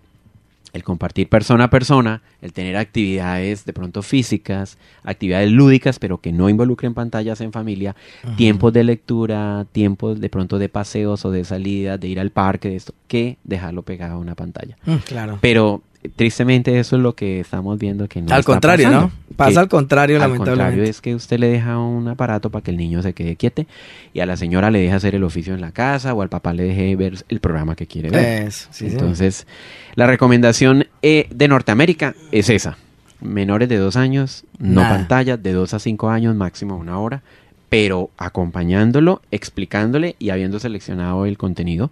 el 0.72 0.82
compartir 0.84 1.28
persona 1.28 1.64
a 1.64 1.70
persona, 1.70 2.22
el 2.40 2.52
tener 2.52 2.76
actividades 2.76 3.64
de 3.64 3.72
pronto 3.72 4.02
físicas, 4.02 4.78
actividades 5.02 5.50
lúdicas, 5.50 5.98
pero 5.98 6.18
que 6.18 6.32
no 6.32 6.48
involucren 6.48 6.94
pantallas 6.94 7.40
en 7.40 7.52
familia, 7.52 7.94
tiempos 8.36 8.72
de 8.72 8.84
lectura, 8.84 9.66
tiempos 9.72 10.20
de 10.20 10.28
pronto 10.28 10.58
de 10.58 10.68
paseos 10.68 11.24
o 11.24 11.30
de 11.30 11.44
salida, 11.44 11.98
de 11.98 12.08
ir 12.08 12.20
al 12.20 12.30
parque, 12.30 12.70
de 12.70 12.76
esto, 12.76 12.94
que 13.06 13.38
dejarlo 13.44 13.82
pegado 13.82 14.14
a 14.14 14.18
una 14.18 14.34
pantalla. 14.34 14.76
Mm, 14.86 14.96
claro. 15.06 15.38
Pero 15.40 15.82
tristemente 16.16 16.78
eso 16.78 16.96
es 16.96 17.02
lo 17.02 17.14
que 17.14 17.40
estamos 17.40 17.78
viendo 17.78 18.08
que 18.08 18.20
no 18.20 18.34
al 18.34 18.44
contrario 18.44 18.90
no 18.90 19.12
pasa 19.36 19.60
al 19.60 19.68
contrario 19.68 20.16
al 20.16 20.22
lamentablemente. 20.22 20.62
contrario 20.62 20.90
es 20.90 21.00
que 21.00 21.14
usted 21.14 21.38
le 21.38 21.48
deja 21.48 21.78
un 21.78 22.08
aparato 22.08 22.50
para 22.50 22.62
que 22.62 22.70
el 22.70 22.76
niño 22.76 23.02
se 23.02 23.12
quede 23.12 23.36
quieto 23.36 23.64
y 24.12 24.20
a 24.20 24.26
la 24.26 24.36
señora 24.36 24.70
le 24.70 24.80
deja 24.80 24.96
hacer 24.96 25.14
el 25.14 25.24
oficio 25.24 25.54
en 25.54 25.60
la 25.60 25.72
casa 25.72 26.12
o 26.12 26.22
al 26.22 26.28
papá 26.28 26.52
le 26.52 26.64
deje 26.64 26.96
ver 26.96 27.24
el 27.28 27.40
programa 27.40 27.76
que 27.76 27.86
quiere 27.86 28.10
ver. 28.10 28.52
Entonces 28.80 29.46
la 29.94 30.06
recomendación 30.06 30.86
eh, 31.02 31.28
de 31.30 31.48
Norteamérica 31.48 32.14
es 32.30 32.50
esa. 32.50 32.76
Menores 33.20 33.68
de 33.68 33.78
dos 33.78 33.96
años 33.96 34.44
no 34.58 34.82
pantalla 34.82 35.36
de 35.36 35.52
dos 35.52 35.74
a 35.74 35.78
cinco 35.78 36.10
años 36.10 36.34
máximo 36.34 36.76
una 36.76 36.98
hora 36.98 37.22
pero 37.72 38.10
acompañándolo, 38.18 39.22
explicándole 39.30 40.14
y 40.18 40.28
habiendo 40.28 40.60
seleccionado 40.60 41.24
el 41.24 41.38
contenido. 41.38 41.90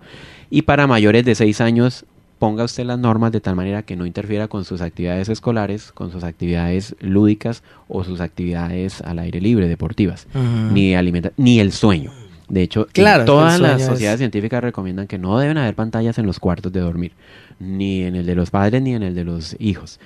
Y 0.51 0.63
para 0.63 0.87
mayores 0.87 1.25
de 1.25 1.35
seis 1.35 1.63
años, 1.63 2.05
ponga 2.41 2.65
usted 2.65 2.85
las 2.85 2.99
normas 2.99 3.33
de 3.33 3.41
tal 3.41 3.55
manera 3.55 3.83
que 3.83 3.97
no 3.97 4.07
interfiera 4.07 4.49
con 4.49 4.65
sus 4.65 4.81
actividades 4.81 5.29
escolares, 5.29 5.93
con 5.93 6.11
sus 6.11 6.25
actividades 6.25 6.97
lúdicas 6.99 7.63
o 7.87 8.03
sus 8.03 8.21
actividades 8.21 9.03
al 9.03 9.19
aire 9.19 9.43
libre, 9.43 9.69
deportivas, 9.69 10.27
ni 10.73 10.95
alimenta 10.95 11.33
ni 11.37 11.61
el 11.61 11.71
sueño. 11.71 12.11
De 12.49 12.63
hecho, 12.63 12.89
todas 13.27 13.61
las 13.61 13.85
sociedades 13.85 14.19
científicas 14.19 14.63
recomiendan 14.63 15.07
que 15.07 15.19
no 15.19 15.39
deben 15.39 15.59
haber 15.59 15.75
pantallas 15.75 16.19
en 16.19 16.27
los 16.27 16.41
cuartos 16.41 16.73
de 16.73 16.81
dormir, 16.81 17.13
ni 17.61 18.03
en 18.03 18.17
el 18.17 18.25
de 18.25 18.35
los 18.35 18.51
padres 18.51 18.83
ni 18.83 18.95
en 18.95 19.03
el 19.03 19.15
de 19.15 19.25
los 19.25 19.55
hijos, 19.61 20.01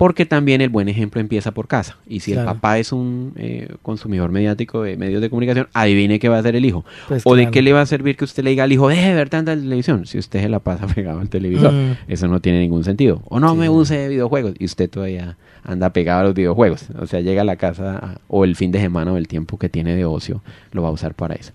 porque 0.00 0.24
también 0.24 0.62
el 0.62 0.70
buen 0.70 0.88
ejemplo 0.88 1.20
empieza 1.20 1.50
por 1.52 1.68
casa. 1.68 1.98
Y 2.08 2.20
si 2.20 2.32
el 2.32 2.42
papá 2.42 2.78
es 2.78 2.90
un 2.90 3.34
eh, 3.36 3.68
consumidor 3.82 4.30
mediático 4.30 4.82
de 4.82 4.96
medios 4.96 5.20
de 5.20 5.28
comunicación, 5.28 5.68
adivine 5.74 6.18
qué 6.18 6.30
va 6.30 6.36
a 6.36 6.38
hacer 6.38 6.56
el 6.56 6.64
hijo. 6.64 6.86
Pues 7.06 7.22
o 7.26 7.34
de 7.34 7.50
qué 7.50 7.60
le 7.60 7.74
va 7.74 7.82
a 7.82 7.86
servir 7.86 8.16
que 8.16 8.24
usted 8.24 8.42
le 8.42 8.48
diga 8.48 8.64
al 8.64 8.72
hijo, 8.72 8.88
deje 8.88 9.10
de 9.10 9.14
ver 9.14 9.28
tanta 9.28 9.54
televisión, 9.54 10.06
si 10.06 10.16
usted 10.16 10.40
se 10.40 10.48
la 10.48 10.60
pasa 10.60 10.86
pegado 10.94 11.20
al 11.20 11.28
televisor. 11.28 11.74
Eso 12.08 12.28
no 12.28 12.40
tiene 12.40 12.60
ningún 12.60 12.82
sentido. 12.82 13.20
O 13.28 13.40
no 13.40 13.54
me 13.54 13.68
use 13.68 14.08
videojuegos, 14.08 14.54
y 14.58 14.64
usted 14.64 14.88
todavía 14.88 15.36
anda 15.64 15.92
pegado 15.92 16.20
a 16.20 16.24
los 16.24 16.34
videojuegos. 16.34 16.86
O 16.98 17.06
sea, 17.06 17.20
llega 17.20 17.42
a 17.42 17.44
la 17.44 17.56
casa 17.56 18.22
o 18.26 18.44
el 18.44 18.56
fin 18.56 18.72
de 18.72 18.80
semana 18.80 19.12
o 19.12 19.18
el 19.18 19.28
tiempo 19.28 19.58
que 19.58 19.68
tiene 19.68 19.96
de 19.96 20.06
ocio, 20.06 20.42
lo 20.72 20.80
va 20.80 20.88
a 20.88 20.92
usar 20.92 21.12
para 21.12 21.34
eso. 21.34 21.52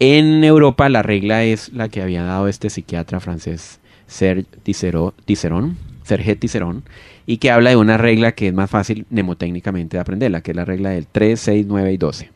En 0.00 0.42
Europa 0.42 0.88
la 0.88 1.04
regla 1.04 1.44
es 1.44 1.72
la 1.72 1.88
que 1.88 2.02
había 2.02 2.24
dado 2.24 2.48
este 2.48 2.68
psiquiatra 2.68 3.20
francés 3.20 3.78
Serge 4.08 4.44
Tisserón, 4.64 5.76
Serge 6.02 6.34
Tisserón, 6.34 6.82
y 7.26 7.38
que 7.38 7.50
habla 7.50 7.70
de 7.70 7.76
una 7.76 7.96
regla 7.96 8.32
que 8.32 8.48
es 8.48 8.54
más 8.54 8.70
fácil 8.70 9.06
mnemotécnicamente 9.10 9.96
de 9.96 10.00
aprenderla, 10.00 10.40
que 10.40 10.52
es 10.52 10.56
la 10.56 10.64
regla 10.64 10.90
del 10.90 11.06
3, 11.06 11.38
6, 11.38 11.66
9 11.68 11.92
y 11.92 11.96
12, 11.96 12.30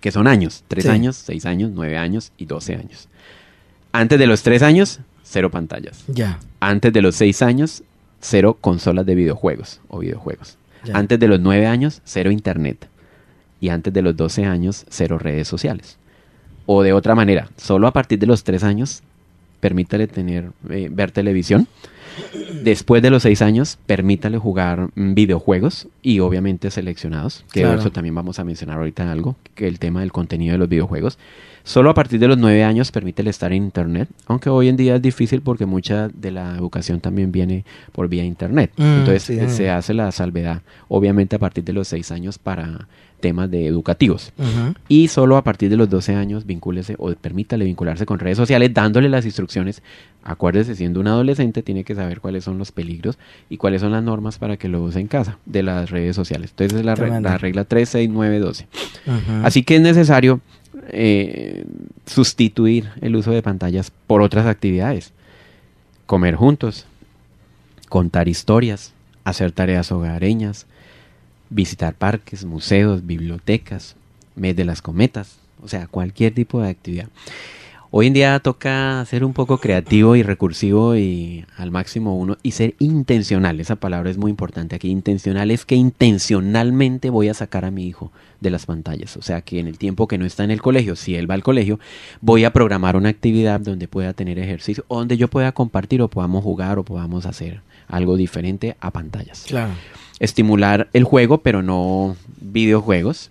que 0.00 0.12
son 0.12 0.26
años, 0.26 0.64
3 0.68 0.86
años, 0.86 1.16
6 1.16 1.46
años, 1.46 1.70
9 1.74 1.96
años 1.98 2.32
y 2.36 2.46
12 2.46 2.74
años. 2.76 3.08
Antes 3.92 4.18
de 4.18 4.26
los 4.26 4.42
3 4.42 4.62
años, 4.62 5.00
cero 5.22 5.50
pantallas. 5.50 6.04
Ya. 6.06 6.38
Antes 6.60 6.92
de 6.92 7.02
los 7.02 7.16
6 7.16 7.42
años, 7.42 7.82
cero 8.20 8.56
consolas 8.60 9.04
de 9.06 9.14
videojuegos 9.14 9.80
o 9.88 9.98
videojuegos. 9.98 10.58
Antes 10.92 11.18
de 11.18 11.28
los 11.28 11.40
9 11.40 11.66
años, 11.66 12.02
cero 12.04 12.30
internet. 12.30 12.88
Y 13.60 13.70
antes 13.70 13.92
de 13.92 14.02
los 14.02 14.16
12 14.16 14.44
años, 14.44 14.84
cero 14.88 15.18
redes 15.18 15.48
sociales. 15.48 15.98
O 16.66 16.82
de 16.82 16.92
otra 16.92 17.14
manera, 17.14 17.48
solo 17.56 17.86
a 17.86 17.92
partir 17.92 18.18
de 18.18 18.26
los 18.26 18.44
3 18.44 18.64
años, 18.64 19.02
permítale 19.60 20.06
tener, 20.06 20.50
eh, 20.70 20.88
ver 20.90 21.10
televisión. 21.10 21.66
Después 22.62 23.02
de 23.02 23.10
los 23.10 23.22
seis 23.22 23.42
años, 23.42 23.78
permítale 23.86 24.38
jugar 24.38 24.88
mm, 24.94 25.14
videojuegos 25.14 25.88
y 26.02 26.20
obviamente 26.20 26.70
seleccionados, 26.70 27.44
que 27.52 27.62
eso 27.62 27.90
también 27.90 28.14
vamos 28.14 28.38
a 28.38 28.44
mencionar 28.44 28.78
ahorita 28.78 29.10
algo, 29.10 29.36
que 29.54 29.68
el 29.68 29.78
tema 29.78 30.00
del 30.00 30.12
contenido 30.12 30.52
de 30.52 30.58
los 30.58 30.68
videojuegos. 30.68 31.18
Solo 31.66 31.88
a 31.88 31.94
partir 31.94 32.20
de 32.20 32.28
los 32.28 32.36
nueve 32.36 32.62
años 32.62 32.92
permítele 32.92 33.30
estar 33.30 33.50
en 33.52 33.64
internet, 33.64 34.08
aunque 34.26 34.50
hoy 34.50 34.68
en 34.68 34.76
día 34.76 34.96
es 34.96 35.02
difícil 35.02 35.40
porque 35.40 35.64
mucha 35.64 36.08
de 36.08 36.30
la 36.30 36.56
educación 36.56 37.00
también 37.00 37.32
viene 37.32 37.64
por 37.92 38.08
vía 38.08 38.22
internet. 38.22 38.70
Mm, 38.76 38.82
Entonces 38.82 39.52
se 39.52 39.70
hace 39.70 39.94
la 39.94 40.12
salvedad, 40.12 40.60
obviamente 40.88 41.36
a 41.36 41.38
partir 41.38 41.64
de 41.64 41.72
los 41.72 41.88
seis 41.88 42.12
años 42.12 42.38
para 42.38 42.86
temas 43.20 43.50
de 43.50 43.66
educativos. 43.66 44.34
Y 44.86 45.08
solo 45.08 45.38
a 45.38 45.42
partir 45.42 45.70
de 45.70 45.78
los 45.78 45.88
12 45.88 46.14
años 46.14 46.44
vincúlese 46.44 46.94
o 46.98 47.14
permítale 47.14 47.64
vincularse 47.64 48.04
con 48.04 48.18
redes 48.18 48.36
sociales 48.36 48.74
dándole 48.74 49.08
las 49.08 49.24
instrucciones. 49.24 49.82
Acuérdese, 50.26 50.74
siendo 50.74 51.00
un 51.00 51.06
adolescente 51.06 51.62
tiene 51.62 51.84
que 51.84 51.94
saber 51.94 52.20
cuáles 52.20 52.44
son 52.44 52.56
los 52.56 52.72
peligros 52.72 53.18
y 53.50 53.58
cuáles 53.58 53.82
son 53.82 53.92
las 53.92 54.02
normas 54.02 54.38
para 54.38 54.56
que 54.56 54.68
lo 54.68 54.82
use 54.82 54.98
en 54.98 55.06
casa 55.06 55.38
de 55.44 55.62
las 55.62 55.90
redes 55.90 56.16
sociales. 56.16 56.50
Entonces 56.50 56.78
es 56.78 56.84
la, 56.84 56.96
la 57.20 57.36
regla 57.36 57.64
3, 57.64 57.86
6, 57.86 58.10
9, 58.10 58.38
12. 58.38 58.66
Así 59.42 59.64
que 59.64 59.76
es 59.76 59.82
necesario 59.82 60.40
eh, 60.88 61.66
sustituir 62.06 62.88
el 63.02 63.16
uso 63.16 63.32
de 63.32 63.42
pantallas 63.42 63.92
por 64.06 64.22
otras 64.22 64.46
actividades. 64.46 65.12
Comer 66.06 66.36
juntos, 66.36 66.86
contar 67.90 68.26
historias, 68.26 68.94
hacer 69.24 69.52
tareas 69.52 69.92
hogareñas, 69.92 70.66
visitar 71.50 71.94
parques, 71.94 72.46
museos, 72.46 73.06
bibliotecas, 73.06 73.96
mes 74.36 74.56
de 74.56 74.64
las 74.64 74.80
cometas, 74.80 75.36
o 75.62 75.68
sea, 75.68 75.86
cualquier 75.86 76.34
tipo 76.34 76.62
de 76.62 76.70
actividad. 76.70 77.08
Hoy 77.96 78.08
en 78.08 78.12
día 78.12 78.40
toca 78.40 79.04
ser 79.06 79.24
un 79.24 79.32
poco 79.32 79.58
creativo 79.58 80.16
y 80.16 80.24
recursivo 80.24 80.96
y 80.96 81.46
al 81.56 81.70
máximo 81.70 82.18
uno 82.18 82.36
y 82.42 82.50
ser 82.50 82.74
intencional. 82.80 83.60
Esa 83.60 83.76
palabra 83.76 84.10
es 84.10 84.18
muy 84.18 84.32
importante 84.32 84.74
aquí. 84.74 84.90
Intencional 84.90 85.52
es 85.52 85.64
que 85.64 85.76
intencionalmente 85.76 87.08
voy 87.08 87.28
a 87.28 87.34
sacar 87.34 87.64
a 87.64 87.70
mi 87.70 87.86
hijo 87.86 88.10
de 88.40 88.50
las 88.50 88.66
pantallas. 88.66 89.16
O 89.16 89.22
sea 89.22 89.42
que 89.42 89.60
en 89.60 89.68
el 89.68 89.78
tiempo 89.78 90.08
que 90.08 90.18
no 90.18 90.24
está 90.24 90.42
en 90.42 90.50
el 90.50 90.60
colegio, 90.60 90.96
si 90.96 91.14
él 91.14 91.30
va 91.30 91.34
al 91.34 91.44
colegio, 91.44 91.78
voy 92.20 92.42
a 92.42 92.52
programar 92.52 92.96
una 92.96 93.10
actividad 93.10 93.60
donde 93.60 93.86
pueda 93.86 94.12
tener 94.12 94.40
ejercicio, 94.40 94.84
donde 94.88 95.16
yo 95.16 95.28
pueda 95.28 95.52
compartir 95.52 96.02
o 96.02 96.08
podamos 96.08 96.42
jugar 96.42 96.80
o 96.80 96.84
podamos 96.84 97.26
hacer 97.26 97.60
algo 97.86 98.16
diferente 98.16 98.76
a 98.80 98.90
pantallas. 98.90 99.44
Claro. 99.46 99.74
Estimular 100.18 100.88
el 100.92 101.04
juego, 101.04 101.38
pero 101.38 101.62
no 101.62 102.16
videojuegos. 102.40 103.30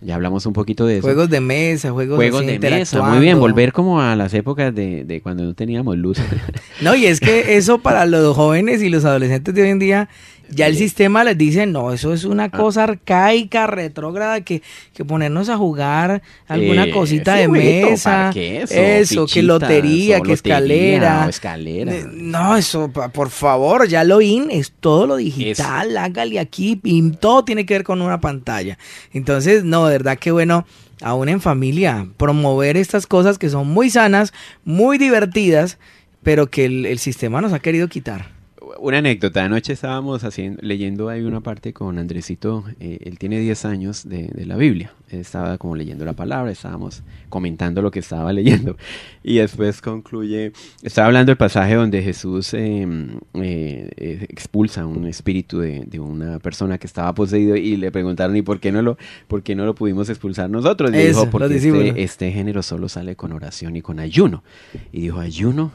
Ya 0.00 0.14
hablamos 0.14 0.46
un 0.46 0.52
poquito 0.52 0.86
de 0.86 0.98
eso. 0.98 1.02
Juegos 1.02 1.28
de 1.30 1.40
mesa, 1.40 1.90
juegos, 1.90 2.16
Juegos 2.16 2.42
así, 2.42 2.58
de 2.58 2.70
mesa, 2.70 3.02
muy 3.02 3.18
bien, 3.18 3.40
volver 3.40 3.72
como 3.72 4.00
a 4.00 4.14
las 4.16 4.32
épocas 4.34 4.74
de, 4.74 5.04
de 5.04 5.20
cuando 5.20 5.44
no 5.44 5.54
teníamos 5.54 5.96
luz. 5.96 6.18
No, 6.80 6.94
y 6.94 7.04
es 7.04 7.20
que 7.20 7.56
eso 7.56 7.78
para 7.78 8.06
los 8.06 8.34
jóvenes 8.34 8.82
y 8.82 8.88
los 8.88 9.04
adolescentes 9.04 9.54
de 9.54 9.62
hoy 9.62 9.68
en 9.68 9.78
día, 9.78 10.08
ya 10.50 10.66
el 10.66 10.76
sistema 10.76 11.24
les 11.24 11.38
dice, 11.38 11.66
no, 11.66 11.92
eso 11.92 12.12
es 12.12 12.24
Ah. 12.24 12.28
una 12.28 12.50
cosa 12.50 12.84
arcaica, 12.84 13.66
retrógrada, 13.66 14.40
que, 14.42 14.62
que 14.92 15.04
ponernos 15.04 15.48
a 15.48 15.56
jugar 15.56 16.22
alguna 16.48 16.84
Eh, 16.84 16.90
cosita 16.90 17.34
de 17.34 17.48
mesa, 17.48 18.30
eso, 18.34 18.34
que 18.34 19.06
fichitas, 19.06 19.44
lotería, 19.44 20.20
que 20.20 20.28
lotería, 20.28 20.34
escalera. 20.34 21.26
o 21.26 21.28
escalera. 21.28 21.94
Eh, 21.94 22.06
No, 22.12 22.56
eso, 22.56 22.90
por 22.90 23.30
favor, 23.30 23.86
ya 23.88 24.04
lo 24.04 24.20
in 24.20 24.50
es 24.50 24.72
todo 24.80 25.06
lo 25.06 25.16
digital, 25.16 25.96
hágale 25.96 26.38
aquí, 26.38 26.80
y 26.84 27.10
todo 27.12 27.44
tiene 27.44 27.64
que 27.66 27.74
ver 27.74 27.84
con 27.84 28.02
una 28.02 28.20
pantalla. 28.20 28.76
Entonces, 29.12 29.64
no, 29.64 29.86
de 29.86 29.92
verdad 29.98 30.18
que 30.18 30.30
bueno, 30.30 30.66
aún 31.02 31.28
en 31.28 31.40
familia, 31.40 32.06
promover 32.16 32.76
estas 32.76 33.06
cosas 33.06 33.38
que 33.38 33.48
son 33.48 33.68
muy 33.68 33.88
sanas, 33.90 34.32
muy 34.64 34.98
divertidas, 34.98 35.78
pero 36.22 36.50
que 36.50 36.66
el, 36.66 36.84
el 36.86 36.98
sistema 36.98 37.40
nos 37.40 37.52
ha 37.52 37.58
querido 37.60 37.88
quitar. 37.88 38.38
Una 38.82 38.96
anécdota, 38.98 39.44
anoche 39.44 39.74
estábamos 39.74 40.24
haciendo, 40.24 40.58
leyendo 40.62 41.10
ahí 41.10 41.20
una 41.20 41.42
parte 41.42 41.74
con 41.74 41.98
Andresito, 41.98 42.64
eh, 42.80 42.98
él 43.02 43.18
tiene 43.18 43.38
10 43.38 43.66
años 43.66 44.08
de, 44.08 44.28
de 44.28 44.46
la 44.46 44.56
Biblia, 44.56 44.94
él 45.10 45.20
estaba 45.20 45.58
como 45.58 45.76
leyendo 45.76 46.06
la 46.06 46.14
palabra, 46.14 46.50
estábamos 46.50 47.02
comentando 47.28 47.82
lo 47.82 47.90
que 47.90 47.98
estaba 47.98 48.32
leyendo. 48.32 48.78
Y 49.22 49.36
después 49.36 49.82
concluye, 49.82 50.52
estaba 50.82 51.08
hablando 51.08 51.28
del 51.28 51.36
pasaje 51.36 51.74
donde 51.74 52.02
Jesús 52.02 52.54
eh, 52.54 52.88
eh, 53.34 54.26
expulsa 54.30 54.86
un 54.86 55.06
espíritu 55.06 55.58
de, 55.58 55.84
de 55.84 56.00
una 56.00 56.38
persona 56.38 56.78
que 56.78 56.86
estaba 56.86 57.14
poseído 57.14 57.56
y 57.56 57.76
le 57.76 57.92
preguntaron 57.92 58.34
y 58.34 58.40
por 58.40 58.60
qué 58.60 58.72
no 58.72 58.80
lo, 58.80 58.96
por 59.28 59.42
qué 59.42 59.54
no 59.54 59.66
lo 59.66 59.74
pudimos 59.74 60.08
expulsar 60.08 60.48
nosotros, 60.48 60.90
y 60.94 60.96
Eso, 60.96 61.20
dijo 61.20 61.30
porque 61.30 61.56
este, 61.56 62.02
este 62.02 62.32
género 62.32 62.62
solo 62.62 62.88
sale 62.88 63.14
con 63.14 63.32
oración 63.32 63.76
y 63.76 63.82
con 63.82 64.00
ayuno 64.00 64.42
y 64.90 65.02
dijo 65.02 65.20
ayuno 65.20 65.70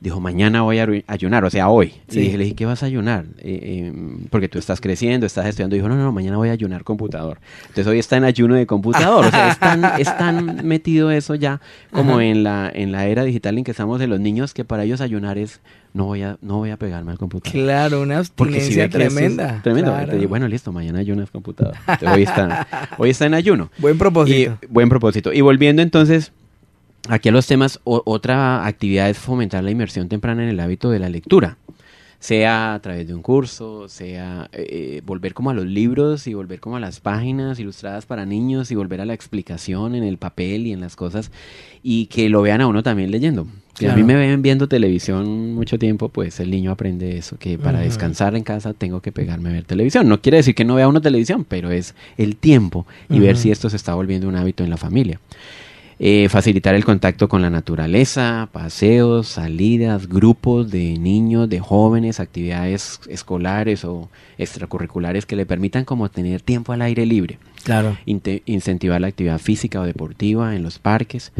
dijo, 0.00 0.18
mañana 0.18 0.62
voy 0.62 0.78
a 0.78 0.88
ayunar, 1.06 1.44
o 1.44 1.50
sea, 1.50 1.68
hoy. 1.68 1.94
Sí. 2.08 2.18
Y 2.18 2.22
dije, 2.22 2.38
le 2.38 2.44
dije, 2.44 2.56
¿qué 2.56 2.66
vas 2.66 2.82
a 2.82 2.86
ayunar? 2.86 3.26
Eh, 3.38 3.92
eh, 3.92 3.92
porque 4.30 4.48
tú 4.48 4.58
estás 4.58 4.80
creciendo, 4.80 5.26
estás 5.26 5.46
estudiando. 5.46 5.76
Dijo, 5.76 5.88
no, 5.88 5.96
no, 5.96 6.04
no, 6.04 6.12
mañana 6.12 6.38
voy 6.38 6.48
a 6.48 6.52
ayunar 6.52 6.84
computador. 6.84 7.38
Entonces 7.62 7.86
hoy 7.86 7.98
está 7.98 8.16
en 8.16 8.24
ayuno 8.24 8.54
de 8.54 8.66
computador. 8.66 9.26
O 9.26 9.30
sea, 9.30 9.50
es 9.50 9.58
tan, 9.58 9.84
es 10.00 10.16
tan 10.16 10.66
metido 10.66 11.10
eso 11.10 11.34
ya 11.34 11.60
como 11.90 12.14
Ajá. 12.14 12.24
en 12.24 12.42
la, 12.42 12.70
en 12.74 12.92
la 12.92 13.06
era 13.06 13.24
digital 13.24 13.58
en 13.58 13.64
que 13.64 13.72
estamos 13.72 14.00
de 14.00 14.06
los 14.06 14.20
niños 14.20 14.54
que 14.54 14.64
para 14.64 14.84
ellos 14.84 15.02
ayunar 15.02 15.36
es, 15.36 15.60
no 15.92 16.06
voy 16.06 16.22
a, 16.22 16.38
no 16.40 16.56
voy 16.56 16.70
a 16.70 16.78
pegarme 16.78 17.12
al 17.12 17.18
computador. 17.18 17.52
Claro, 17.52 18.00
una 18.00 18.14
si 18.24 18.30
abstinencia 18.30 18.88
tremenda. 18.88 19.60
Tremendo. 19.62 19.90
claro. 19.90 20.04
Entonces, 20.04 20.28
bueno, 20.28 20.48
listo, 20.48 20.72
mañana 20.72 21.00
ayunas 21.00 21.30
computador. 21.30 21.74
Entonces, 21.86 22.08
hoy, 22.08 22.22
está, 22.22 22.90
hoy 22.98 23.10
está 23.10 23.26
en 23.26 23.34
ayuno. 23.34 23.70
Buen 23.78 23.98
propósito. 23.98 24.58
Y, 24.62 24.66
buen 24.66 24.88
propósito. 24.88 25.32
Y 25.32 25.42
volviendo 25.42 25.82
entonces 25.82 26.32
aquí 27.08 27.28
a 27.28 27.32
los 27.32 27.46
temas, 27.46 27.80
o- 27.84 28.02
otra 28.04 28.66
actividad 28.66 29.08
es 29.10 29.18
fomentar 29.18 29.64
la 29.64 29.70
inmersión 29.70 30.08
temprana 30.08 30.42
en 30.42 30.48
el 30.50 30.60
hábito 30.60 30.90
de 30.90 30.98
la 30.98 31.08
lectura. 31.08 31.56
Sea 32.18 32.74
a 32.74 32.80
través 32.80 33.06
de 33.08 33.14
un 33.14 33.22
curso, 33.22 33.88
sea 33.88 34.50
eh, 34.52 35.00
volver 35.06 35.32
como 35.32 35.48
a 35.48 35.54
los 35.54 35.64
libros 35.64 36.26
y 36.26 36.34
volver 36.34 36.60
como 36.60 36.76
a 36.76 36.80
las 36.80 37.00
páginas 37.00 37.58
ilustradas 37.58 38.04
para 38.04 38.26
niños 38.26 38.70
y 38.70 38.74
volver 38.74 39.00
a 39.00 39.06
la 39.06 39.14
explicación 39.14 39.94
en 39.94 40.04
el 40.04 40.18
papel 40.18 40.66
y 40.66 40.72
en 40.74 40.80
las 40.80 40.96
cosas 40.96 41.30
y 41.82 42.06
que 42.06 42.28
lo 42.28 42.42
vean 42.42 42.60
a 42.60 42.66
uno 42.66 42.82
también 42.82 43.10
leyendo. 43.10 43.46
Si 43.78 43.86
a 43.86 43.96
mí 43.96 44.02
me 44.04 44.16
ven 44.16 44.42
viendo 44.42 44.68
televisión 44.68 45.54
mucho 45.54 45.78
tiempo, 45.78 46.10
pues 46.10 46.38
el 46.40 46.50
niño 46.50 46.70
aprende 46.72 47.16
eso, 47.16 47.38
que 47.38 47.56
para 47.56 47.78
descansar 47.80 48.36
en 48.36 48.42
casa 48.44 48.74
tengo 48.74 49.00
que 49.00 49.12
pegarme 49.12 49.48
a 49.48 49.52
ver 49.52 49.64
televisión. 49.64 50.06
No 50.06 50.20
quiere 50.20 50.36
decir 50.36 50.54
que 50.54 50.66
no 50.66 50.74
vea 50.74 50.88
uno 50.88 51.00
televisión, 51.00 51.46
pero 51.48 51.70
es 51.70 51.94
el 52.18 52.36
tiempo 52.36 52.86
y 53.08 53.18
ver 53.20 53.38
si 53.38 53.50
esto 53.50 53.70
se 53.70 53.76
está 53.76 53.94
volviendo 53.94 54.28
un 54.28 54.36
hábito 54.36 54.62
en 54.62 54.68
la 54.68 54.76
familia. 54.76 55.18
Eh, 56.02 56.30
facilitar 56.30 56.74
el 56.74 56.82
contacto 56.86 57.28
con 57.28 57.42
la 57.42 57.50
naturaleza, 57.50 58.48
paseos, 58.52 59.28
salidas, 59.28 60.08
grupos 60.08 60.70
de 60.70 60.96
niños, 60.96 61.46
de 61.46 61.60
jóvenes, 61.60 62.20
actividades 62.20 63.00
escolares 63.06 63.84
o 63.84 64.08
extracurriculares 64.38 65.26
que 65.26 65.36
le 65.36 65.44
permitan 65.44 65.84
como 65.84 66.10
tener 66.10 66.40
tiempo 66.40 66.72
al 66.72 66.80
aire 66.80 67.04
libre. 67.04 67.38
Claro. 67.64 67.98
Incentivar 68.06 68.98
la 68.98 69.08
actividad 69.08 69.38
física 69.38 69.78
o 69.78 69.84
deportiva 69.84 70.56
en 70.56 70.62
los 70.62 70.78
parques, 70.78 71.32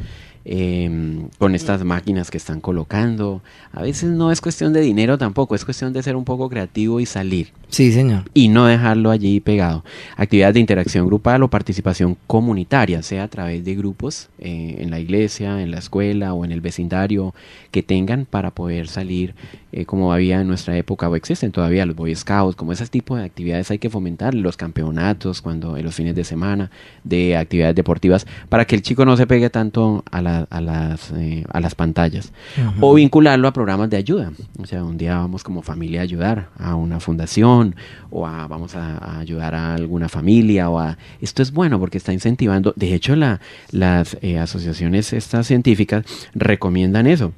eh, 0.45 1.21
con 1.39 1.55
estas 1.55 1.85
máquinas 1.85 2.31
que 2.31 2.39
están 2.39 2.61
colocando. 2.61 3.43
A 3.73 3.83
veces 3.83 4.11
no 4.11 4.33
es 4.33 4.41
cuestión 4.41 4.73
de 4.73 4.81
dinero 4.81 5.19
tampoco, 5.19 5.55
es 5.55 5.65
cuestión 5.65 5.93
de 5.93 6.03
ser 6.03 6.17
un 6.17 6.25
poco 6.25 6.49
creativo 6.49 6.99
y 7.00 7.07
salir 7.07 7.53
Sí, 7.69 7.93
señor. 7.93 8.25
y 8.35 8.49
no 8.49 8.67
dejarlo 8.67 9.11
allí 9.11 9.39
pegado. 9.41 9.85
Actividades 10.17 10.55
de 10.55 10.61
interacción 10.61 11.07
grupal 11.07 11.43
o 11.43 11.49
participación 11.49 12.17
comunitaria, 12.26 13.03
sea 13.03 13.25
a 13.25 13.29
través 13.29 13.65
de 13.65 13.75
grupos 13.76 14.29
eh, 14.39 14.76
en 14.81 14.91
la 14.91 14.99
iglesia, 14.99 15.63
en 15.63 15.71
la 15.71 15.79
escuela 15.79 16.35
o 16.35 16.45
en 16.45 16.53
el 16.53 16.61
vecindario 16.61 17.35
que 17.71 17.83
tengan 17.83 18.25
para 18.25 18.50
poder 18.50 18.89
salir 18.89 19.35
eh, 19.73 19.85
como 19.85 20.13
había 20.13 20.41
en 20.41 20.49
nuestra 20.49 20.76
época 20.76 21.09
o 21.09 21.15
existen 21.15 21.53
todavía 21.53 21.87
los 21.87 21.95
Boy 21.95 22.15
Scouts, 22.15 22.57
como 22.57 22.73
ese 22.73 22.87
tipo 22.89 23.15
de 23.17 23.25
actividades 23.25 23.71
hay 23.71 23.79
que 23.79 23.89
fomentar, 23.91 24.35
los 24.35 24.57
campeonatos 24.57 25.41
cuando 25.43 25.76
en 25.76 25.85
los 25.85 25.95
fines 25.95 26.15
de 26.17 26.25
semana 26.25 26.71
de 27.05 27.37
actividades 27.37 27.76
deportivas 27.76 28.26
para 28.49 28.65
que 28.65 28.75
el 28.75 28.83
chico 28.83 29.05
no 29.05 29.17
se 29.17 29.26
pegue 29.29 29.49
tanto 29.50 30.03
a, 30.11 30.21
la- 30.23 30.29
a 30.49 30.60
las, 30.60 31.10
eh, 31.12 31.45
a 31.52 31.60
las 31.60 31.75
pantallas. 31.75 32.32
O 32.80 32.95
vincularlo 32.95 33.49
a 33.49 33.52
programas 33.52 33.90
de 33.90 33.97
ayuda. 33.97 34.32
O 34.58 34.66
sea, 34.66 34.84
un 34.84 34.97
día 34.97 35.16
vamos 35.16 35.45
como 35.45 35.62
familia 35.62 36.00
a 36.00 36.02
ayudar 36.04 36.49
a 36.58 36.75
una 36.75 37.00
fundación 37.00 37.75
o 38.10 38.26
a, 38.26 38.47
vamos 38.47 38.75
a, 38.75 38.99
a 38.99 39.19
ayudar 39.19 39.54
a 39.54 39.75
alguna 39.75 40.08
familia 40.08 40.71
o 40.71 40.78
a... 40.78 40.99
Esto 41.21 41.43
es 41.43 41.52
bueno 41.52 41.78
porque 41.78 41.99
está 41.99 42.12
incentivando, 42.12 42.73
de 42.76 42.95
hecho 42.95 43.16
la, 43.16 43.40
las 43.71 44.16
eh, 44.23 44.38
asociaciones 44.38 45.12
estas 45.12 45.47
científicas 45.47 46.04
recomiendan 46.34 47.06
eso 47.06 47.32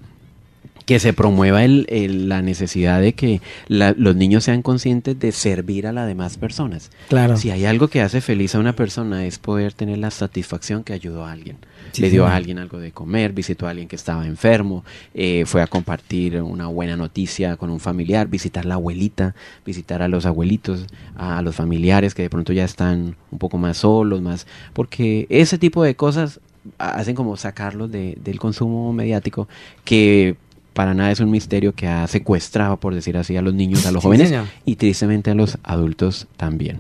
que 0.93 1.01
se 1.01 1.15
promueva 1.15 1.65
el- 1.65 1.87
el- 1.89 2.29
la 2.29 2.43
necesidad 2.43 3.01
de 3.01 3.15
que 3.15 3.41
la- 3.67 3.95
los 3.97 4.15
niños 4.15 4.45
sean 4.45 4.61
conscientes 4.61 5.19
de 5.19 5.33
servir 5.33 5.87
a 5.87 5.93
las 5.93 6.07
demás 6.07 6.37
personas. 6.37 6.91
Claro. 7.09 7.39
Si 7.39 7.51
hay 7.51 7.65
algo 7.65 7.89
que 7.89 8.03
hace 8.03 8.21
feliz 8.21 8.55
a 8.55 8.59
una 8.59 8.75
persona 8.77 9.25
es 9.25 9.39
poder 9.39 9.73
tener 9.73 9.97
la 9.97 10.11
satisfacción 10.11 10.85
que 10.85 10.93
ayudó 10.93 11.25
a 11.25 11.33
alguien. 11.33 11.57
Sí, 11.93 12.03
Le 12.03 12.11
dio 12.11 12.27
a 12.27 12.37
alguien 12.37 12.59
algo 12.59 12.79
de 12.79 12.93
comer, 12.93 13.33
visitó 13.33 13.67
a 13.67 13.71
alguien 13.71 13.89
que 13.89 13.97
estaba 13.97 14.27
enfermo, 14.27 14.85
eh, 15.15 15.45
fue 15.47 15.63
a 15.63 15.67
compartir 15.67 16.43
una 16.43 16.67
buena 16.67 16.95
noticia 16.97 17.57
con 17.57 17.71
un 17.71 17.81
familiar, 17.81 18.29
visitar 18.29 18.67
la 18.67 18.75
abuelita, 18.75 19.35
visitar 19.65 20.03
a 20.03 20.09
los 20.09 20.27
abuelitos, 20.27 20.87
a, 21.17 21.39
a 21.39 21.43
los 21.43 21.55
familiares 21.57 22.15
que 22.15 22.21
de 22.23 22.29
pronto 22.31 22.53
ya 22.53 22.65
están 22.65 23.17
un 23.31 23.39
poco 23.39 23.57
más 23.57 23.79
solos, 23.79 24.21
más 24.21 24.47
porque 24.75 25.27
ese 25.31 25.57
tipo 25.57 25.83
de 25.83 25.95
cosas 25.97 26.41
hacen 26.79 27.15
como 27.17 27.37
sacarlos 27.39 27.91
de- 27.91 28.17
del 28.23 28.39
consumo 28.39 28.93
mediático 28.93 29.49
que 29.85 30.37
para 30.73 30.95
nada 30.95 31.11
es 31.11 31.21
un 31.21 31.31
misterio 31.31 31.75
que 31.75 31.87
ha 31.89 32.07
secuestrado, 32.07 32.77
por 32.79 32.95
decir 32.95 33.17
así, 33.17 33.37
a 33.37 33.43
los 33.43 33.55
niños, 33.55 33.87
a 33.87 33.93
los 33.93 34.03
jóvenes 34.03 34.31
y 34.65 34.77
tristemente 34.77 35.31
a 35.31 35.35
los 35.35 35.59
adultos 35.63 36.27
también. 36.37 36.79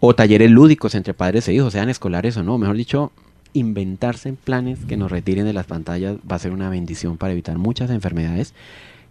O 0.00 0.14
talleres 0.14 0.50
lúdicos 0.50 0.94
entre 0.94 1.14
padres 1.14 1.46
e 1.48 1.54
hijos, 1.54 1.72
sean 1.72 1.88
escolares 1.90 2.36
o 2.36 2.42
no. 2.42 2.56
Mejor 2.58 2.76
dicho, 2.76 3.12
inventarse 3.52 4.32
planes 4.32 4.78
que 4.88 4.96
nos 4.96 5.10
retiren 5.10 5.44
de 5.44 5.52
las 5.52 5.66
pantallas 5.66 6.16
va 6.30 6.36
a 6.36 6.38
ser 6.38 6.52
una 6.52 6.70
bendición 6.70 7.16
para 7.16 7.32
evitar 7.32 7.58
muchas 7.58 7.90
enfermedades 7.90 8.54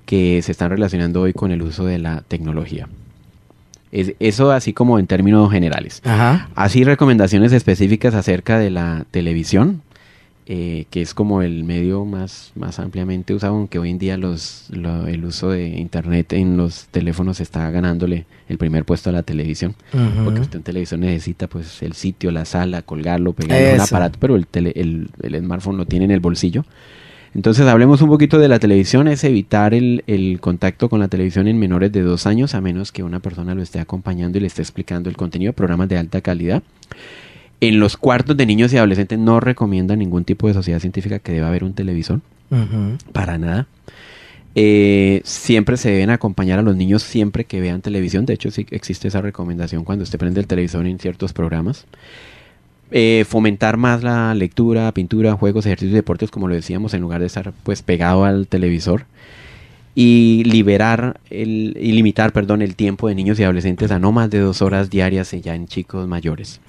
que 0.06 0.42
se 0.42 0.52
están 0.52 0.72
relacionando 0.72 1.22
hoy 1.22 1.34
con 1.34 1.52
el 1.52 1.62
uso 1.62 1.86
de 1.86 2.00
la 2.00 2.22
tecnología. 2.28 2.88
Es- 3.92 4.14
eso 4.20 4.52
así 4.52 4.72
como 4.74 4.98
en 5.00 5.08
términos 5.08 5.52
generales. 5.52 6.02
Ajá. 6.06 6.50
Así 6.56 6.84
recomendaciones 6.84 7.52
específicas 7.54 8.14
acerca 8.16 8.58
de 8.60 8.70
la 8.70 9.06
televisión, 9.12 9.82
eh, 10.52 10.86
que 10.90 11.04
es 11.04 11.14
como 11.14 11.44
el 11.44 11.64
medio 11.64 12.06
más, 12.06 12.52
más 12.56 12.80
ampliamente 12.80 13.36
usado, 13.36 13.54
aunque 13.56 13.78
hoy 13.78 13.92
en 13.92 14.00
día 14.00 14.18
los, 14.18 14.66
lo- 14.72 15.06
el 15.06 15.24
uso 15.24 15.52
de 15.52 15.68
internet 15.68 16.34
en 16.34 16.58
los 16.58 16.88
teléfonos 16.88 17.40
está 17.40 17.70
ganándole 17.70 18.26
el 18.48 18.58
primer 18.58 18.84
puesto 18.84 19.12
a 19.12 19.14
la 19.14 19.22
televisión. 19.22 19.76
Porque 20.26 20.42
usted 20.42 20.58
en 20.58 20.64
televisión 20.64 21.02
necesita 21.02 21.48
pues 21.48 21.84
el 21.84 21.94
sitio, 21.94 22.32
la 22.32 22.46
sala, 22.46 22.82
colgarlo, 22.82 23.34
pegarlo 23.34 23.56
un 23.76 23.80
aparato, 23.96 24.18
pero 24.20 24.36
el, 24.36 24.48
tele- 24.48 24.74
el, 24.76 25.10
el 25.22 25.38
smartphone 25.40 25.78
lo 25.78 25.86
tiene 25.86 26.06
en 26.06 26.12
el 26.12 26.20
bolsillo. 26.20 26.66
Entonces 27.36 27.68
hablemos 27.68 28.02
un 28.02 28.10
poquito 28.10 28.40
de 28.40 28.48
la 28.48 28.58
televisión, 28.58 29.08
es 29.08 29.24
evitar 29.24 29.76
el, 29.76 30.04
el 30.08 30.40
contacto 30.40 30.90
con 30.90 31.00
la 31.00 31.10
televisión 31.10 31.48
en 31.48 31.60
menores 31.60 31.92
de 31.92 32.02
dos 32.02 32.26
años, 32.26 32.56
a 32.56 32.60
menos 32.62 32.92
que 32.92 33.04
una 33.04 33.20
persona 33.20 33.54
lo 33.54 33.62
esté 33.62 33.80
acompañando 33.80 34.40
y 34.40 34.42
le 34.42 34.48
esté 34.48 34.64
explicando 34.64 35.12
el 35.12 35.16
contenido, 35.16 35.54
programas 35.54 35.90
de 35.90 35.98
alta 36.00 36.22
calidad. 36.22 36.64
En 37.62 37.80
los 37.80 37.98
cuartos 37.98 38.38
de 38.38 38.46
niños 38.46 38.72
y 38.74 38.78
adolescentes 38.78 39.20
no 39.20 39.40
recomienda 39.40 39.96
ningún 39.96 40.24
tipo 40.24 40.48
de 40.48 40.54
sociedad 40.54 40.80
científica 40.80 41.20
que 41.20 41.34
deba 41.34 41.48
haber 41.50 41.64
un 41.64 41.74
televisor, 41.74 42.22
Ujú. 42.52 42.98
para 43.12 43.38
nada. 43.38 43.68
Eh, 44.56 45.22
siempre 45.26 45.78
se 45.78 45.92
deben 45.92 46.10
acompañar 46.10 46.60
a 46.60 46.62
los 46.62 46.76
niños 46.76 47.04
siempre 47.04 47.44
que 47.44 47.62
vean 47.62 47.82
televisión. 47.82 48.26
De 48.26 48.34
hecho, 48.34 48.50
sí 48.50 48.66
existe 48.72 49.08
esa 49.10 49.22
recomendación 49.22 49.84
cuando 49.84 50.04
usted 50.04 50.18
prende 50.18 50.40
el 50.40 50.48
televisor 50.48 50.86
en 50.88 51.00
ciertos 51.00 51.34
programas. 51.34 51.86
Eh, 52.92 53.26
fomentar 53.28 53.78
más 53.78 54.02
la 54.04 54.34
lectura, 54.34 54.92
pintura, 54.94 55.34
juegos, 55.34 55.66
ejercicios 55.68 55.92
y 55.94 55.96
deportes, 55.98 56.32
como 56.32 56.48
lo 56.48 56.56
decíamos, 56.56 56.94
en 56.96 57.02
lugar 57.02 57.20
de 57.22 57.28
estar 57.28 57.54
pues 57.64 57.82
pegado 57.84 58.26
al 58.26 58.48
televisor. 58.48 59.06
y 59.96 60.44
liberar 60.46 61.20
el, 61.30 61.76
y 61.80 61.92
limitar, 61.92 62.32
perdón, 62.32 62.62
el 62.62 62.76
tiempo 62.76 63.10
de 63.10 63.16
niños 63.16 63.38
y 63.40 63.44
adolescentes 63.44 63.92
a 63.92 64.00
no 64.00 64.12
más 64.14 64.30
de 64.30 64.40
dos 64.40 64.62
horas 64.62 64.90
diarias 64.90 65.32
ya 65.44 65.56
en 65.56 65.68
chicos 65.68 66.08
mayores. 66.08 66.62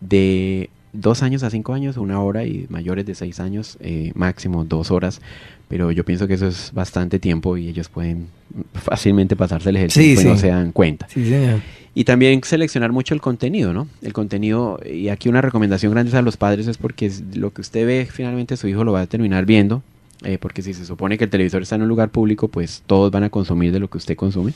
De 0.00 0.70
dos 0.92 1.22
años 1.22 1.42
a 1.42 1.50
cinco 1.50 1.74
años, 1.74 1.96
una 1.96 2.20
hora 2.20 2.44
y 2.44 2.66
mayores 2.68 3.06
de 3.06 3.14
seis 3.14 3.40
años, 3.40 3.76
eh, 3.80 4.12
máximo 4.14 4.64
dos 4.64 4.90
horas. 4.90 5.20
Pero 5.68 5.92
yo 5.92 6.04
pienso 6.04 6.26
que 6.26 6.34
eso 6.34 6.46
es 6.46 6.72
bastante 6.72 7.18
tiempo 7.18 7.56
y 7.56 7.68
ellos 7.68 7.88
pueden 7.88 8.28
fácilmente 8.72 9.36
pasarse 9.36 9.68
el 9.68 9.76
ejercicio 9.76 10.22
y 10.22 10.24
no 10.24 10.36
se 10.38 10.48
dan 10.48 10.72
cuenta. 10.72 11.06
Y 11.94 12.04
también 12.04 12.40
seleccionar 12.42 12.92
mucho 12.92 13.12
el 13.12 13.20
contenido, 13.20 13.72
¿no? 13.72 13.88
El 14.02 14.12
contenido, 14.12 14.80
y 14.88 15.08
aquí 15.08 15.28
una 15.28 15.42
recomendación 15.42 15.92
grande 15.92 16.16
a 16.16 16.22
los 16.22 16.36
padres 16.36 16.68
es 16.68 16.78
porque 16.78 17.12
lo 17.34 17.52
que 17.52 17.60
usted 17.60 17.86
ve 17.86 18.08
finalmente 18.10 18.56
su 18.56 18.68
hijo 18.68 18.84
lo 18.84 18.92
va 18.92 19.02
a 19.02 19.06
terminar 19.06 19.46
viendo, 19.46 19.82
eh, 20.22 20.38
porque 20.38 20.62
si 20.62 20.74
se 20.74 20.86
supone 20.86 21.18
que 21.18 21.24
el 21.24 21.30
televisor 21.30 21.62
está 21.62 21.74
en 21.74 21.82
un 21.82 21.88
lugar 21.88 22.10
público, 22.10 22.48
pues 22.48 22.82
todos 22.86 23.10
van 23.10 23.24
a 23.24 23.30
consumir 23.30 23.72
de 23.72 23.80
lo 23.80 23.88
que 23.88 23.98
usted 23.98 24.16
consume. 24.16 24.52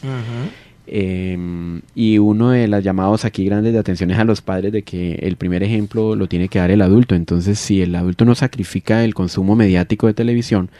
Em, 0.87 1.81
y 1.95 2.19
uno 2.19 2.51
de 2.51 2.67
los 2.67 2.83
llamados 2.83 3.25
aquí 3.25 3.45
grandes 3.45 3.73
de 3.73 3.79
atención 3.79 4.11
es 4.11 4.19
a 4.19 4.25
los 4.25 4.41
padres 4.41 4.73
de 4.73 4.83
que 4.83 5.15
el 5.23 5.37
primer 5.37 5.63
ejemplo 5.63 6.17
lo 6.17 6.27
tiene 6.27 6.49
que 6.49 6.59
dar 6.59 6.71
el 6.71 6.83
adulto. 6.83 7.15
Entonces, 7.15 7.59
si 7.59 7.83
el 7.83 7.95
adulto 7.95 8.25
no 8.25 8.35
sacrifica 8.35 9.05
el 9.05 9.15
consumo 9.15 9.55
mediático 9.55 10.07
de 10.07 10.15
televisión, 10.15 10.71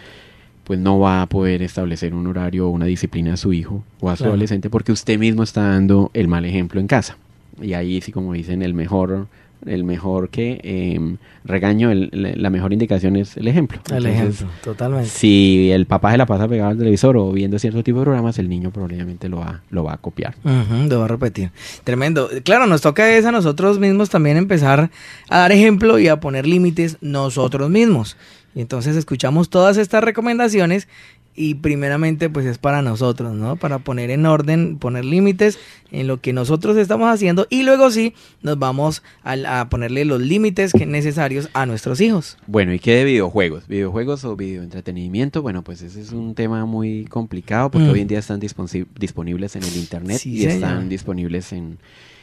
pues 0.65 0.79
no 0.79 0.99
va 0.99 1.23
a 1.23 1.27
poder 1.27 1.63
establecer 1.63 2.15
un 2.15 2.27
horario 2.27 2.69
o 2.69 2.71
una 2.71 2.87
disciplina 2.87 3.35
a 3.35 3.37
su 3.37 3.53
hijo 3.53 3.85
o 4.01 4.11
a 4.11 4.17
su 4.17 4.25
adolescente 4.25 4.71
porque 4.71 4.93
usted 4.93 5.19
mismo 5.19 5.43
está 5.43 5.63
dando 5.69 6.11
el 6.15 6.29
mal 6.29 6.45
ejemplo 6.45 6.81
en 6.81 6.87
casa. 6.87 7.17
Y 7.61 7.75
ahí 7.75 8.01
sí, 8.01 8.13
como 8.13 8.33
dicen, 8.33 8.63
el 8.63 8.75
mejor 8.75 9.27
el 9.67 9.85
mejor 9.85 10.29
que 10.29 10.61
em, 10.63 11.17
regaño, 11.45 11.91
la 11.93 12.51
mejor 12.51 12.73
indicación 12.73 13.17
es 13.17 13.37
el 13.37 13.49
ejemplo. 13.49 13.81
El 13.95 14.07
ejemplo, 14.07 14.49
totalmente. 14.63 15.09
Si 15.09 15.71
el 15.71 15.87
papá 15.87 16.13
se 16.13 16.19
la 16.19 16.27
pasa 16.27 16.49
pegado 16.49 16.71
al 16.71 16.79
televisor 16.79 17.17
o 17.17 17.33
viendo 17.33 17.59
cierto 17.59 17.83
tipo 17.83 17.99
de 17.99 18.05
programas, 18.05 18.39
el 18.39 18.49
niño 18.49 18.71
probablemente 18.71 19.29
lo 19.29 19.39
va, 19.39 19.63
lo 19.71 19.85
va 19.85 19.95
a 19.95 19.97
copiar. 19.99 20.35
lo 20.45 20.99
va 20.99 21.05
a 21.05 21.09
repetir. 21.09 21.51
Tremendo. 21.85 22.29
Claro, 22.45 22.67
nos 22.67 22.81
toca 22.81 23.11
es 23.17 23.25
a 23.25 23.33
nosotros 23.33 23.79
mismos 23.79 24.11
también 24.11 24.37
empezar 24.37 24.91
a 25.29 25.39
dar 25.39 25.53
ejemplo 25.53 25.99
y 25.99 26.09
a 26.09 26.21
poner 26.21 26.47
límites 26.47 26.99
nosotros 27.01 27.71
mismos. 27.71 28.17
Y 28.55 28.61
entonces 28.61 28.97
escuchamos 28.97 29.49
todas 29.49 29.79
estas 29.79 30.05
recomendaciones 30.05 30.87
y 31.35 31.55
primeramente 31.55 32.29
pues 32.29 32.47
es 32.47 32.59
para 32.59 32.83
nosotros, 32.83 33.35
¿no? 33.35 33.57
Para 33.57 33.79
poner 33.79 34.11
en 34.11 34.27
orden, 34.27 34.79
poner 34.79 35.05
límites 35.05 35.59
en 35.91 36.07
lo 36.07 36.21
que 36.21 36.33
nosotros 36.33 36.77
estamos 36.77 37.09
haciendo 37.09 37.47
y 37.49 37.63
luego 37.63 37.91
sí 37.91 38.15
nos 38.43 38.59
vamos 38.59 39.03
a, 39.25 39.69
ponerle 39.71 40.05
los 40.05 40.21
límites 40.21 40.73
que 40.73 40.87
necesarios 40.87 41.49
a 41.55 41.65
nuestros 41.67 42.01
hijos. 42.01 42.37
Bueno, 42.47 42.75
¿y 42.75 42.79
qué 42.79 42.97
de 42.97 43.05
videojuegos? 43.05 43.67
¿Videojuegos 43.67 44.25
o 44.25 44.37
videoentretenimiento? 44.37 45.43
Bueno, 45.43 45.63
pues 45.63 45.83
ese 45.83 46.01
es 46.01 46.13
un 46.13 46.35
tema 46.35 46.67
muy 46.67 47.07
complicado 47.07 47.71
porque 47.71 47.89
mm. 47.89 47.91
hoy 47.91 48.01
en 48.01 48.09
día 48.09 48.19
están 48.19 48.41
disponibles 48.41 49.57
en 49.57 49.63
el 49.63 49.77
internet 49.77 50.25
y 50.27 50.45
están 50.45 50.89
disponibles 50.89 51.53
en 51.53 51.79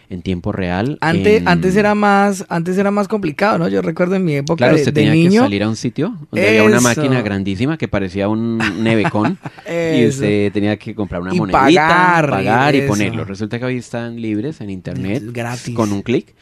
en 0.10 0.24
tiempo 0.24 0.52
real. 0.52 0.98
Antes, 1.02 1.44
antes 1.46 1.76
era 1.76 1.94
más, 1.94 2.44
antes 2.50 2.78
era 2.78 2.90
más 2.90 3.08
complicado, 3.08 3.60
¿no? 3.60 3.68
Yo 3.68 3.82
recuerdo 3.82 4.16
en 4.16 4.26
mi 4.26 4.36
época 4.36 4.58
claro, 4.58 4.76
usted 4.76 4.92
tenía 4.92 5.14
que 5.14 5.38
salir 5.38 5.64
a 5.64 5.70
un 5.70 5.76
sitio 5.76 6.18
donde 6.32 6.50
había 6.50 6.64
una 6.64 6.82
máquina 6.82 7.22
grandísima 7.22 7.78
que 7.78 7.88
parecía 7.88 8.28
un 8.28 8.58
nevecón 8.58 9.38
y 9.68 10.08
usted 10.08 10.52
tenía 10.52 10.78
que 10.78 10.96
comprar 10.96 11.22
una 11.22 11.34
monedita, 11.34 11.88
pagar, 11.88 12.30
pagar 12.30 12.76
y 12.76 12.82
ponerlo. 12.82 13.24
Resulta 13.24 13.60
que 13.60 13.66
hoy 13.66 13.78
están 13.78 14.20
libres 14.20 14.62
en 14.62 14.72
internet 14.72 15.24
gratis 15.32 15.76
con 15.76 15.94
un 15.94 16.02
clic 16.02 16.34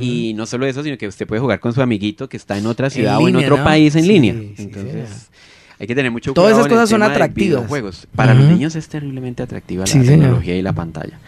y 0.00 0.34
no 0.34 0.46
solo 0.46 0.66
eso, 0.66 0.82
sino 0.82 0.98
que 0.98 1.06
usted 1.06 1.26
puede 1.26 1.40
jugar 1.40 1.60
con 1.60 1.72
su 1.72 1.80
amiguito 1.82 2.28
que 2.28 2.36
está 2.36 2.58
en 2.58 2.66
otra 2.66 2.90
ciudad 2.90 3.18
o 3.18 3.28
en 3.28 3.36
otro 3.36 3.62
país 3.62 3.94
en 3.94 4.08
línea. 4.08 4.34
Entonces, 4.58 5.30
hay 5.78 5.86
que 5.86 5.94
tener 5.94 6.10
mucho 6.10 6.34
cuidado. 6.34 6.48
Todas 6.48 6.58
esas 6.58 6.72
cosas 6.72 6.90
son 6.90 7.02
atractivas. 7.02 7.66
Juegos. 7.68 8.08
Para 8.16 8.34
los 8.34 8.48
niños 8.48 8.74
es 8.74 8.88
terriblemente 8.88 9.42
atractiva 9.44 9.84
la 9.86 9.92
tecnología 9.92 10.56
y 10.56 10.62
la 10.62 10.72
pantalla. 10.72 11.18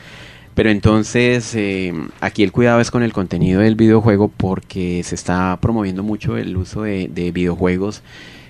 Pero 0.56 0.70
entonces 0.70 1.54
eh, 1.54 1.92
aquí 2.22 2.42
el 2.42 2.50
cuidado 2.50 2.80
es 2.80 2.90
con 2.90 3.02
el 3.02 3.12
contenido 3.12 3.60
del 3.60 3.74
videojuego 3.74 4.28
porque 4.34 5.02
se 5.04 5.14
está 5.14 5.58
promoviendo 5.60 6.02
mucho 6.02 6.38
el 6.38 6.56
uso 6.56 6.80
de, 6.80 7.08
de 7.08 7.30
videojuegos 7.30 8.02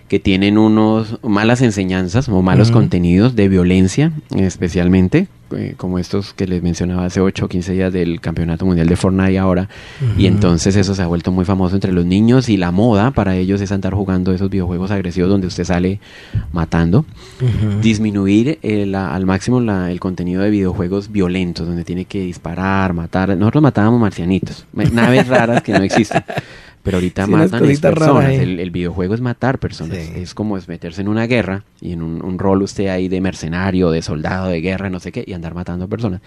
que 0.08 0.20
tienen 0.20 0.58
unos 0.58 1.18
malas 1.22 1.62
enseñanzas 1.62 2.28
o 2.28 2.42
malos 2.42 2.70
contenidos 2.70 3.34
de 3.34 3.48
violencia 3.48 4.12
especialmente 4.36 5.28
eh, 5.52 5.74
como 5.76 6.00
estos 6.00 6.34
que 6.34 6.44
les 6.48 6.60
mencionaba 6.60 7.04
hace 7.04 7.20
8 7.20 7.44
o 7.44 7.48
15 7.48 7.72
días 7.72 7.92
del 7.92 8.20
Campeonato 8.20 8.66
Mundial 8.66 8.88
de 8.88 8.96
Fortnite 8.96 9.38
ahora. 9.38 9.68
Y 10.18 10.26
entonces 10.26 10.74
eso 10.74 10.92
se 10.92 11.02
ha 11.02 11.06
vuelto 11.06 11.30
muy 11.30 11.44
famoso 11.44 11.76
entre 11.76 11.92
los 11.92 12.04
niños 12.04 12.48
y 12.48 12.56
la 12.56 12.72
moda 12.72 13.12
para 13.12 13.36
ellos 13.36 13.60
es 13.60 13.70
andar 13.70 13.94
jugando 13.94 14.32
esos 14.32 14.50
videojuegos 14.50 14.90
agresivos 14.90 15.30
donde 15.30 15.46
usted 15.46 15.62
sale 15.62 16.00
matando. 16.52 17.04
Disminuir 17.80 18.58
el, 18.62 18.94
eh, 18.94 18.98
al 18.98 19.24
máximo 19.24 19.60
la, 19.60 19.92
el 19.92 20.00
contenido 20.00 20.42
de 20.42 20.50
videojuegos 20.50 21.12
violentos 21.12 21.64
donde 21.64 21.84
tiene 21.84 22.06
que 22.06 22.22
disparar, 22.22 22.92
matar. 22.92 23.36
Nosotros 23.36 23.62
matábamos 23.62 24.00
marcianitos, 24.00 24.66
naves 24.72 25.28
raras 25.28 25.62
que 25.62 25.72
no 25.72 25.84
existen. 25.84 26.24
Pero 26.86 26.98
ahorita 26.98 27.26
matan 27.26 27.64
a 27.64 27.66
personas. 27.66 28.30
El, 28.30 28.70
videojuego 28.70 29.12
es 29.14 29.20
matar 29.20 29.58
personas. 29.58 29.98
Es 29.98 30.34
como 30.34 30.56
es 30.56 30.68
meterse 30.68 31.00
en 31.00 31.08
una 31.08 31.26
guerra 31.26 31.64
y 31.80 31.92
en 31.92 32.00
un, 32.00 32.38
rol 32.38 32.62
usted 32.62 32.86
ahí 32.86 33.08
de 33.08 33.20
mercenario, 33.20 33.90
de 33.90 34.02
soldado 34.02 34.50
de 34.50 34.60
guerra, 34.60 34.88
no 34.88 35.00
sé 35.00 35.10
qué, 35.10 35.24
y 35.26 35.32
andar 35.32 35.52
matando 35.52 35.88
personas. 35.88 36.20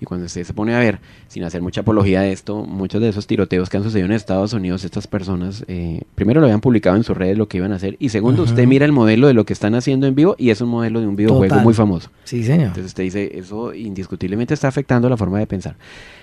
Y 0.00 0.06
cuando 0.06 0.26
usted 0.26 0.44
se 0.44 0.54
pone 0.54 0.74
a 0.74 0.78
ver, 0.78 0.98
sin 1.28 1.44
hacer 1.44 1.60
mucha 1.60 1.82
apología 1.82 2.22
de 2.22 2.32
esto, 2.32 2.64
muchos 2.64 3.00
de 3.00 3.10
esos 3.10 3.26
tiroteos 3.26 3.68
que 3.68 3.76
han 3.76 3.82
sucedido 3.82 4.06
en 4.06 4.12
Estados 4.12 4.52
Unidos, 4.54 4.84
estas 4.84 5.06
personas, 5.06 5.64
eh, 5.68 6.02
primero 6.14 6.40
lo 6.40 6.46
habían 6.46 6.60
publicado 6.60 6.96
en 6.96 7.04
sus 7.04 7.16
redes 7.16 7.36
lo 7.36 7.48
que 7.48 7.58
iban 7.58 7.72
a 7.72 7.76
hacer, 7.76 7.96
y 7.98 8.08
segundo, 8.08 8.42
usted 8.44 8.66
mira 8.66 8.86
el 8.86 8.92
modelo 8.92 9.26
de 9.26 9.34
lo 9.34 9.44
que 9.44 9.52
están 9.52 9.74
haciendo 9.74 10.06
en 10.06 10.14
vivo 10.14 10.36
y 10.38 10.50
es 10.50 10.60
un 10.60 10.70
modelo 10.70 11.00
de 11.00 11.06
un 11.06 11.16
videojuego 11.16 11.56
muy 11.56 11.74
famoso. 11.74 12.10
Sí, 12.24 12.42
señor. 12.42 12.68
Entonces 12.68 12.86
usted 12.86 13.02
dice, 13.04 13.38
eso 13.38 13.74
indiscutiblemente 13.74 14.54
está 14.54 14.68
afectando 14.68 15.08
la 15.08 15.16
forma 15.16 15.38
de 15.38 15.46
pensar. 15.46 15.76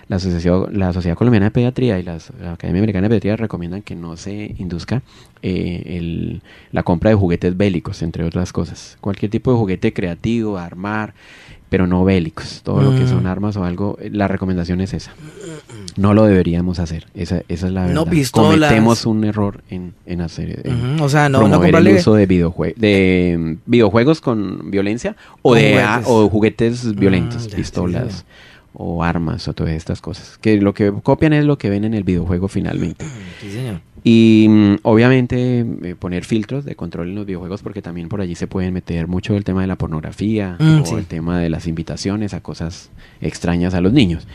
La, 0.08 0.16
asociación, 0.16 0.70
la 0.72 0.94
Sociedad 0.94 1.18
Colombiana 1.18 1.48
de 1.48 1.52
Pediatría 1.52 2.00
y 2.00 2.04
la, 2.04 2.16
Academia 2.16 2.80
Americana 2.80 3.04
de 3.04 3.10
Pediatría 3.10 3.36
recomiendan 3.36 3.82
que 3.82 3.94
no 3.96 4.16
se 4.16 4.56
induzca 4.58 5.02
eh, 5.42 5.84
el, 5.98 6.42
la 6.72 6.84
compra 6.84 7.10
de 7.10 7.16
juguetes 7.16 7.58
bélicos, 7.58 8.02
entre 8.02 8.24
otras 8.24 8.54
cosas. 8.54 8.98
Cualquier 9.02 9.30
tipo 9.30 9.52
de 9.52 9.58
juguete 9.58 9.94
creativo, 9.94 10.58
armar, 10.58 11.13
pero 11.69 11.88
no 11.88 12.03
bélicos. 12.06 12.62
Todo 12.63 12.82
lo 12.82 12.97
que 12.97 13.08
son 13.08 13.23
mm. 13.23 13.27
armas 13.27 13.58
o 13.58 13.63
algo, 13.63 13.97
la 14.12 14.27
recomendación 14.27 14.82
es 14.82 14.93
esa. 14.93 15.13
No 15.97 16.13
lo 16.13 16.25
deberíamos 16.25 16.80
hacer. 16.80 17.08
Esa, 17.13 17.41
esa 17.47 17.67
es 17.67 17.73
la 17.73 17.82
verdad. 17.82 17.95
No 17.95 18.06
pistolas. 18.06 18.69
Cometemos 18.69 19.06
un 19.06 19.23
error 19.23 19.63
en, 19.69 19.93
en 20.06 20.21
hacer. 20.21 20.63
O 21.01 21.10
sea, 21.10 21.30
no, 21.30 21.47
no 21.47 21.63
el 21.63 21.88
uso 21.89 22.13
de, 22.13 22.25
videojue 22.25 22.73
de 22.77 23.58
videojuegos 23.65 24.21
con 24.21 24.71
violencia 24.71 25.15
o 25.41 25.56
de 25.56 25.73
juguetes. 25.73 26.08
o 26.08 26.30
juguetes 26.30 26.95
violentos, 26.95 27.47
mm, 27.47 27.56
pistolas. 27.56 28.25
o 28.73 29.03
armas 29.03 29.47
o 29.47 29.53
todas 29.53 29.73
estas 29.73 30.01
cosas. 30.01 30.38
Que 30.38 30.62
lo 30.62 30.73
que 30.73 30.93
copian 31.03 31.34
es 31.34 31.45
lo 31.45 31.58
que 31.58 31.69
ven 31.69 31.84
en 31.84 31.93
el 31.93 32.03
videojuego 32.03 32.47
finalmente. 32.47 33.06
Sí, 33.41 33.51
señor. 33.51 33.82
Y 34.10 34.48
mm, 34.48 34.76
obviamente 34.84 35.65
eh, 35.84 35.96
poner 36.00 36.24
filtros 36.24 36.63
de 36.63 36.78
control 36.78 37.10
en 37.10 37.15
los 37.15 37.26
videojuegos 37.26 37.62
porque 37.62 37.82
también 37.82 38.08
por 38.08 38.22
allí 38.22 38.36
se 38.36 38.48
pueden 38.48 38.74
meter 38.74 39.06
mucho 39.10 39.36
el 39.36 39.43
tema 39.43 39.60
de 39.60 39.67
la 39.67 39.76
pornografía 39.76 40.56
mm, 40.58 40.84
o 40.89 40.98
el 40.98 41.08
tema 41.08 41.41
de 41.41 41.50
las 41.50 41.67
invitaciones 41.67 42.34
a 42.34 42.39
cosas 42.39 42.89
extrañas 43.20 43.74
a 43.74 43.82
los 43.82 43.91
niños. 43.91 44.26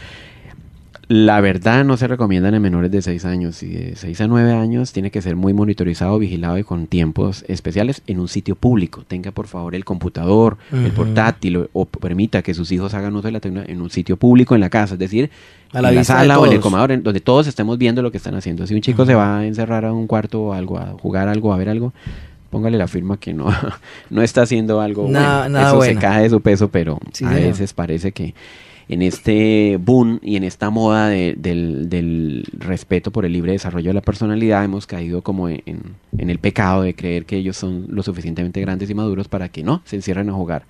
La 1.12 1.42
verdad 1.42 1.84
no 1.84 1.98
se 1.98 2.08
recomiendan 2.08 2.54
en 2.54 2.62
menores 2.62 2.90
de 2.90 3.02
6 3.02 3.26
años. 3.26 3.62
Y 3.62 3.68
de 3.68 3.96
6 3.96 4.22
a 4.22 4.28
9 4.28 4.54
años 4.54 4.94
tiene 4.94 5.10
que 5.10 5.20
ser 5.20 5.36
muy 5.36 5.52
monitorizado, 5.52 6.18
vigilado 6.18 6.56
y 6.56 6.64
con 6.64 6.86
tiempos 6.86 7.44
especiales 7.48 8.00
en 8.06 8.18
un 8.18 8.28
sitio 8.28 8.54
público. 8.54 9.04
Tenga 9.06 9.30
por 9.30 9.46
favor 9.46 9.74
el 9.74 9.84
computador, 9.84 10.56
el 10.72 10.90
portátil 10.92 11.68
o, 11.74 11.84
permita 11.84 12.40
que 12.40 12.54
sus 12.54 12.72
hijos 12.72 12.94
hagan 12.94 13.14
uso 13.14 13.28
de 13.28 13.32
la 13.32 13.40
tecnología 13.40 13.74
en 13.74 13.82
un 13.82 13.90
sitio 13.90 14.16
público 14.16 14.54
en 14.54 14.62
la 14.62 14.70
casa, 14.70 14.94
es 14.94 15.00
decir, 15.00 15.28
en 15.74 15.82
la 15.82 16.02
sala 16.02 16.38
o 16.38 16.46
en 16.46 16.52
el 16.54 16.60
comedor, 16.60 17.02
donde 17.02 17.20
todos 17.20 17.46
estemos 17.46 17.76
viendo 17.76 18.00
lo 18.00 18.10
que 18.10 18.16
están 18.16 18.34
haciendo. 18.34 18.66
Si 18.66 18.74
un 18.74 18.80
chico 18.80 19.04
se 19.04 19.14
va 19.14 19.40
a 19.40 19.46
encerrar 19.46 19.84
a 19.84 19.92
un 19.92 20.06
cuarto 20.06 20.40
o 20.40 20.52
algo, 20.54 20.78
a 20.78 20.96
jugar 20.98 21.28
algo, 21.28 21.52
a 21.52 21.58
ver 21.58 21.68
algo, 21.68 21.92
póngale 22.52 22.76
la 22.76 22.86
firma 22.86 23.16
que 23.16 23.32
no, 23.32 23.48
no 24.10 24.22
está 24.22 24.42
haciendo 24.42 24.80
algo 24.80 25.04
bueno. 25.04 25.58
Eso 25.58 25.82
se 25.82 25.96
cae 25.96 26.24
de 26.24 26.30
su 26.30 26.40
peso, 26.42 26.68
pero 26.68 27.00
a 27.24 27.30
veces 27.30 27.72
parece 27.72 28.12
que 28.12 28.34
en 28.88 29.00
este 29.00 29.78
boom 29.80 30.20
y 30.22 30.36
en 30.36 30.44
esta 30.44 30.68
moda 30.68 31.08
del, 31.08 32.44
respeto 32.58 33.10
por 33.10 33.24
el 33.24 33.32
libre 33.32 33.52
desarrollo 33.52 33.88
de 33.88 33.94
la 33.94 34.02
personalidad, 34.02 34.62
hemos 34.64 34.86
caído 34.86 35.22
como 35.22 35.48
en, 35.48 35.62
el 36.18 36.38
pecado 36.38 36.82
de 36.82 36.94
creer 36.94 37.24
que 37.24 37.36
ellos 37.36 37.56
son 37.56 37.86
lo 37.88 38.02
suficientemente 38.02 38.60
grandes 38.60 38.90
y 38.90 38.94
maduros 38.94 39.28
para 39.28 39.48
que 39.48 39.62
no 39.62 39.80
se 39.86 39.96
encierren 39.96 40.28
a 40.28 40.34
jugar 40.34 40.64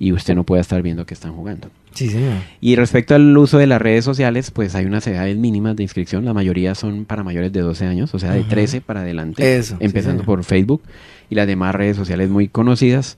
y 0.00 0.12
usted 0.12 0.34
no 0.34 0.42
pueda 0.42 0.62
estar 0.62 0.82
viendo 0.82 1.06
que 1.06 1.14
están 1.14 1.32
jugando. 1.32 1.68
Sí, 1.92 2.08
señor. 2.08 2.38
Y 2.60 2.74
respecto 2.74 3.14
al 3.14 3.36
uso 3.36 3.58
de 3.58 3.66
las 3.66 3.80
redes 3.80 4.04
sociales, 4.04 4.50
pues 4.50 4.74
hay 4.74 4.86
unas 4.86 5.06
edades 5.06 5.36
mínimas 5.36 5.76
de 5.76 5.84
inscripción, 5.84 6.24
la 6.24 6.32
mayoría 6.32 6.74
son 6.74 7.04
para 7.04 7.22
mayores 7.22 7.52
de 7.52 7.60
12 7.60 7.86
años, 7.86 8.14
o 8.14 8.18
sea, 8.18 8.32
de 8.32 8.42
13 8.42 8.80
para 8.80 9.02
adelante, 9.02 9.62
empezando 9.78 10.24
por 10.24 10.42
Facebook 10.42 10.82
y 11.30 11.36
las 11.36 11.46
demás 11.46 11.74
redes 11.74 11.96
sociales 11.96 12.28
muy 12.28 12.48
conocidas. 12.48 13.16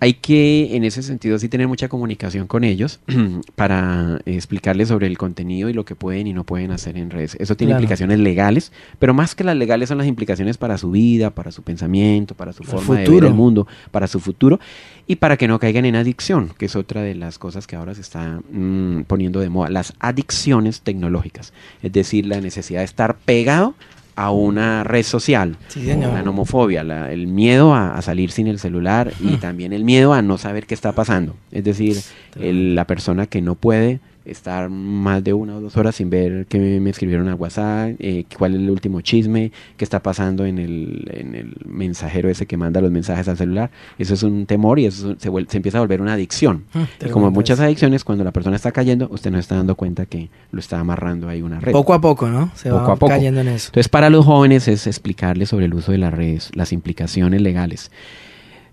hay 0.00 0.14
que, 0.14 0.76
en 0.76 0.84
ese 0.84 1.02
sentido, 1.02 1.38
sí 1.38 1.48
tener 1.48 1.66
mucha 1.66 1.88
comunicación 1.88 2.46
con 2.46 2.62
ellos 2.62 3.00
para 3.56 4.20
explicarles 4.26 4.88
sobre 4.88 5.06
el 5.06 5.16
contenido 5.16 5.70
y 5.70 5.72
lo 5.72 5.86
que 5.86 5.94
pueden 5.94 6.26
y 6.26 6.34
no 6.34 6.44
pueden 6.44 6.72
hacer 6.72 6.98
en 6.98 7.08
redes. 7.10 7.36
Eso 7.40 7.56
tiene 7.56 7.72
implicaciones 7.72 8.18
legales, 8.18 8.70
pero 8.98 9.14
más 9.14 9.34
que 9.34 9.44
las 9.44 9.56
legales 9.56 9.88
son 9.88 9.96
las 9.96 10.06
implicaciones 10.06 10.58
para 10.58 10.76
su 10.76 10.90
vida, 10.90 11.30
para 11.30 11.52
su 11.52 11.62
pensamiento, 11.62 12.34
para 12.34 12.52
su 12.52 12.64
forma 12.64 13.00
de 13.00 13.08
ver 13.08 13.24
el 13.24 13.34
mundo, 13.34 13.66
para 13.90 14.06
su 14.06 14.20
futuro 14.20 14.60
y 15.06 15.16
para 15.16 15.38
que 15.38 15.48
no 15.48 15.58
caigan 15.58 15.86
en 15.86 15.96
adicción, 15.96 16.50
que 16.58 16.66
es 16.66 16.76
otra 16.76 17.00
de 17.00 17.14
las 17.14 17.38
cosas 17.38 17.66
que 17.66 17.76
ahora 17.76 17.94
se 17.94 18.02
está 18.02 18.40
mm, 18.50 19.04
poniendo 19.06 19.40
de 19.40 19.48
moda, 19.48 19.70
las 19.70 19.94
adicciones 20.00 20.82
tecnológicas, 20.82 21.54
es 21.82 21.92
decir, 21.92 22.26
la 22.26 22.40
necesidad 22.42 22.80
de 22.80 22.86
estar 22.86 23.16
pegado 23.16 23.74
a 24.16 24.30
una 24.30 24.84
red 24.84 25.02
social, 25.02 25.56
la 25.74 26.22
nomofobia, 26.22 26.82
el 27.10 27.26
miedo 27.26 27.74
a, 27.74 28.00
salir 28.02 28.30
sin 28.30 28.46
el 28.46 28.58
celular 28.58 29.12
y 29.20 29.36
también 29.36 29.72
el 29.72 29.84
miedo 29.84 30.12
a 30.12 30.22
no 30.22 30.38
saber 30.38 30.66
qué 30.66 30.74
está 30.74 30.92
pasando. 30.92 31.36
Es 31.50 31.64
decir, 31.64 31.96
la 32.36 32.86
persona 32.86 33.26
que 33.26 33.40
no 33.40 33.54
puede 33.54 34.00
estar 34.24 34.70
más 34.70 35.22
de 35.22 35.32
una 35.32 35.56
o 35.56 35.60
dos 35.60 35.76
horas 35.76 35.96
sin 35.96 36.10
ver 36.10 36.46
qué 36.46 36.58
me 36.58 36.90
escribieron 36.90 37.28
al 37.28 37.34
WhatsApp, 37.34 37.94
eh, 37.98 38.24
cuál 38.36 38.54
es 38.54 38.60
el 38.60 38.70
último 38.70 39.00
chisme, 39.00 39.52
qué 39.76 39.84
está 39.84 40.02
pasando 40.02 40.46
en 40.46 40.58
el, 40.58 41.08
en 41.12 41.34
el 41.34 41.56
mensajero 41.66 42.28
ese 42.28 42.46
que 42.46 42.56
manda 42.56 42.80
los 42.80 42.90
mensajes 42.90 43.28
al 43.28 43.36
celular. 43.36 43.70
Eso 43.98 44.14
es 44.14 44.22
un 44.22 44.46
temor 44.46 44.78
y 44.78 44.86
eso 44.86 45.14
se, 45.18 45.30
se 45.48 45.56
empieza 45.56 45.78
a 45.78 45.80
volver 45.80 46.00
una 46.00 46.14
adicción. 46.14 46.64
Mm, 46.72 47.10
como 47.10 47.30
muchas 47.30 47.60
adicciones, 47.60 48.04
cuando 48.04 48.24
la 48.24 48.32
persona 48.32 48.56
está 48.56 48.72
cayendo, 48.72 49.08
usted 49.10 49.30
no 49.30 49.38
está 49.38 49.56
dando 49.56 49.74
cuenta 49.74 50.06
que 50.06 50.30
lo 50.50 50.60
está 50.60 50.80
amarrando 50.80 51.28
ahí 51.28 51.42
una 51.42 51.60
red. 51.60 51.72
Poco 51.72 51.94
a 51.94 52.00
poco, 52.00 52.28
¿no? 52.28 52.50
Se 52.54 52.70
poco 52.70 52.82
va 52.82 52.92
a 52.92 52.96
poco. 52.96 53.08
cayendo 53.08 53.40
en 53.40 53.48
eso. 53.48 53.68
Entonces, 53.68 53.88
para 53.88 54.10
los 54.10 54.24
jóvenes 54.24 54.68
es 54.68 54.86
explicarles 54.86 55.48
sobre 55.50 55.66
el 55.66 55.74
uso 55.74 55.92
de 55.92 55.98
las 55.98 56.14
redes, 56.14 56.50
las 56.54 56.72
implicaciones 56.72 57.40
legales 57.42 57.90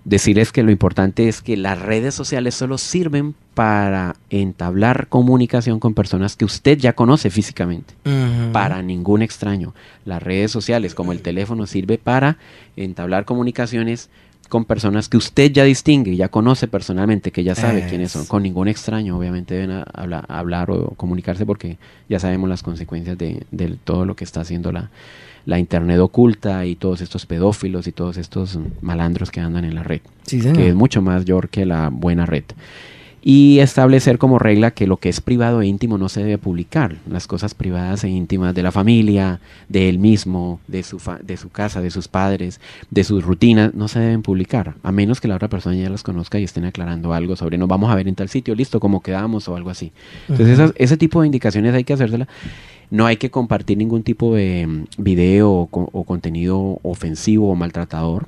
decirles 0.03 0.51
que 0.51 0.63
lo 0.63 0.71
importante 0.71 1.27
es 1.27 1.41
que 1.41 1.57
las 1.57 1.79
redes 1.79 2.15
sociales 2.15 2.55
solo 2.55 2.77
sirven 2.77 3.35
para 3.53 4.15
entablar 4.29 5.07
comunicación 5.07 5.79
con 5.79 5.93
personas 5.93 6.35
que 6.35 6.45
usted 6.45 6.77
ya 6.77 6.93
conoce 6.93 7.29
físicamente, 7.29 7.93
para 8.51 8.81
ningún 8.81 9.21
extraño. 9.21 9.73
Las 10.05 10.23
redes 10.23 10.51
sociales, 10.51 10.95
como 10.95 11.11
el 11.11 11.21
teléfono, 11.21 11.67
sirve 11.67 11.97
para 11.97 12.37
entablar 12.75 13.25
comunicaciones 13.25 14.09
con 14.49 14.65
personas 14.65 15.07
que 15.07 15.15
usted 15.15 15.51
ya 15.51 15.63
distingue, 15.63 16.15
ya 16.15 16.27
conoce 16.27 16.67
personalmente, 16.67 17.31
que 17.31 17.43
ya 17.43 17.55
sabe 17.55 17.87
quiénes 17.87 18.11
son. 18.11 18.25
Con 18.25 18.43
ningún 18.43 18.67
extraño, 18.67 19.17
obviamente, 19.17 19.53
deben 19.55 19.83
hablar, 19.93 20.71
o 20.71 20.89
comunicarse 20.97 21.45
porque 21.45 21.77
ya 22.09 22.19
sabemos 22.19 22.49
las 22.49 22.63
consecuencias 22.63 23.17
de, 23.17 23.43
de 23.51 23.77
todo 23.83 24.05
lo 24.05 24.15
que 24.15 24.25
está 24.25 24.41
haciendo 24.41 24.71
la, 24.73 24.89
la 25.45 25.59
Internet 25.59 25.99
oculta 25.99 26.65
y 26.65 26.75
todos 26.75 27.01
estos 27.01 27.25
pedófilos 27.25 27.87
y 27.87 27.91
todos 27.91 28.17
estos 28.17 28.59
malandros 28.81 29.31
que 29.31 29.39
andan 29.39 29.65
en 29.65 29.75
la 29.75 29.83
red, 29.83 30.01
que 30.27 30.69
es 30.69 30.75
mucho 30.75 31.01
más 31.01 31.21
mayor 31.21 31.49
que 31.49 31.65
la 31.65 31.89
buena 31.89 32.25
red. 32.25 32.43
Y 33.23 33.59
establecer 33.59 34.17
como 34.17 34.39
regla 34.39 34.71
que 34.71 34.87
lo 34.87 34.97
que 34.97 35.07
es 35.07 35.21
privado 35.21 35.61
e 35.61 35.67
íntimo 35.67 35.99
no 35.99 36.09
se 36.09 36.21
debe 36.21 36.39
publicar. 36.39 36.95
Las 37.07 37.27
cosas 37.27 37.53
privadas 37.53 38.03
e 38.03 38.09
íntimas 38.09 38.55
de 38.55 38.63
la 38.63 38.71
familia, 38.71 39.39
de 39.69 39.89
él 39.89 39.99
mismo, 39.99 40.59
de 40.67 40.81
su, 40.81 40.99
de 41.21 41.37
su 41.37 41.49
casa, 41.49 41.81
de 41.81 41.91
sus 41.91 42.07
padres, 42.07 42.59
de 42.89 43.03
sus 43.03 43.23
rutinas, 43.23 43.75
no 43.75 43.87
se 43.87 43.99
deben 43.99 44.23
publicar, 44.23 44.73
a 44.81 44.91
menos 44.91 45.21
que 45.21 45.27
la 45.27 45.35
otra 45.35 45.49
persona 45.49 45.75
ya 45.75 45.89
las 45.91 46.01
conozca 46.01 46.39
y 46.39 46.45
estén 46.45 46.65
aclarando 46.65 47.13
algo 47.13 47.35
sobre 47.35 47.59
nos 47.59 47.67
vamos 47.67 47.91
a 47.91 47.95
ver 47.95 48.07
en 48.07 48.15
tal 48.15 48.27
sitio, 48.27 48.55
listo, 48.55 48.79
como 48.79 49.01
quedamos 49.01 49.47
o 49.47 49.55
algo 49.55 49.69
así. 49.69 49.91
Entonces, 50.27 50.73
ese 50.77 50.97
tipo 50.97 51.21
de 51.21 51.27
indicaciones 51.27 51.75
hay 51.75 51.83
que 51.83 51.93
hacérselas 51.93 52.27
no 52.91 53.07
hay 53.07 53.17
que 53.17 53.31
compartir 53.31 53.77
ningún 53.77 54.03
tipo 54.03 54.35
de 54.35 54.67
mm, 54.67 54.83
video 54.97 55.51
o, 55.71 56.03
contenido 56.03 56.79
ofensivo 56.83 57.49
o 57.49 57.55
maltratador 57.55 58.27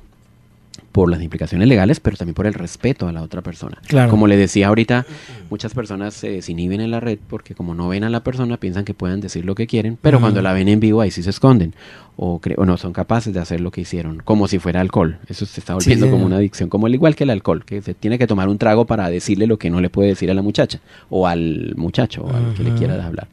por 0.90 1.10
las 1.10 1.20
implicaciones 1.22 1.66
legales, 1.66 1.98
pero 1.98 2.16
también 2.16 2.34
por 2.34 2.46
el 2.46 2.54
respeto 2.54 3.08
a 3.08 3.12
la 3.12 3.22
otra 3.22 3.42
persona. 3.42 3.78
Como 4.08 4.28
le 4.28 4.36
decía 4.36 4.68
ahorita, 4.68 5.04
muchas 5.50 5.74
personas 5.74 6.14
se 6.14 6.30
desinhiben 6.30 6.80
en 6.80 6.92
la 6.92 7.00
red 7.00 7.18
porque 7.28 7.56
como 7.56 7.74
no 7.74 7.88
ven 7.88 8.04
a 8.04 8.10
la 8.10 8.22
persona 8.22 8.58
piensan 8.58 8.84
que 8.84 8.94
pueden 8.94 9.20
decir 9.20 9.44
lo 9.44 9.56
que 9.56 9.66
quieren, 9.66 9.98
pero 10.00 10.20
cuando 10.20 10.40
la 10.40 10.52
ven 10.52 10.68
en 10.68 10.78
vivo 10.78 11.00
ahí 11.00 11.10
sí 11.10 11.24
se 11.24 11.30
esconden 11.30 11.74
o, 12.16 12.40
no 12.64 12.76
son 12.76 12.92
capaces 12.92 13.34
de 13.34 13.40
hacer 13.40 13.60
lo 13.60 13.72
que 13.72 13.80
hicieron, 13.80 14.22
como 14.24 14.46
si 14.46 14.60
fuera 14.60 14.80
alcohol. 14.80 15.18
Eso 15.28 15.46
se 15.46 15.58
está 15.58 15.74
volviendo 15.74 16.08
como 16.08 16.24
una 16.24 16.36
adicción, 16.36 16.68
como 16.68 16.86
el 16.86 16.94
igual 16.94 17.16
que 17.16 17.24
el 17.24 17.30
alcohol, 17.30 17.64
que 17.64 17.82
se 17.82 17.94
tiene 17.94 18.16
que 18.16 18.28
tomar 18.28 18.48
un 18.48 18.58
trago 18.58 18.84
para 18.84 19.10
decirle 19.10 19.48
lo 19.48 19.58
que 19.58 19.70
no 19.70 19.80
le 19.80 19.90
puede 19.90 20.10
decir 20.10 20.30
a 20.30 20.34
la 20.34 20.42
muchacha 20.42 20.80
o 21.10 21.26
al 21.26 21.74
muchacho 21.76 22.22
o 22.22 22.34
al 22.34 22.54
que 22.54 22.62
le 22.62 22.72
quiera 22.74 23.04
hablar. 23.04 23.26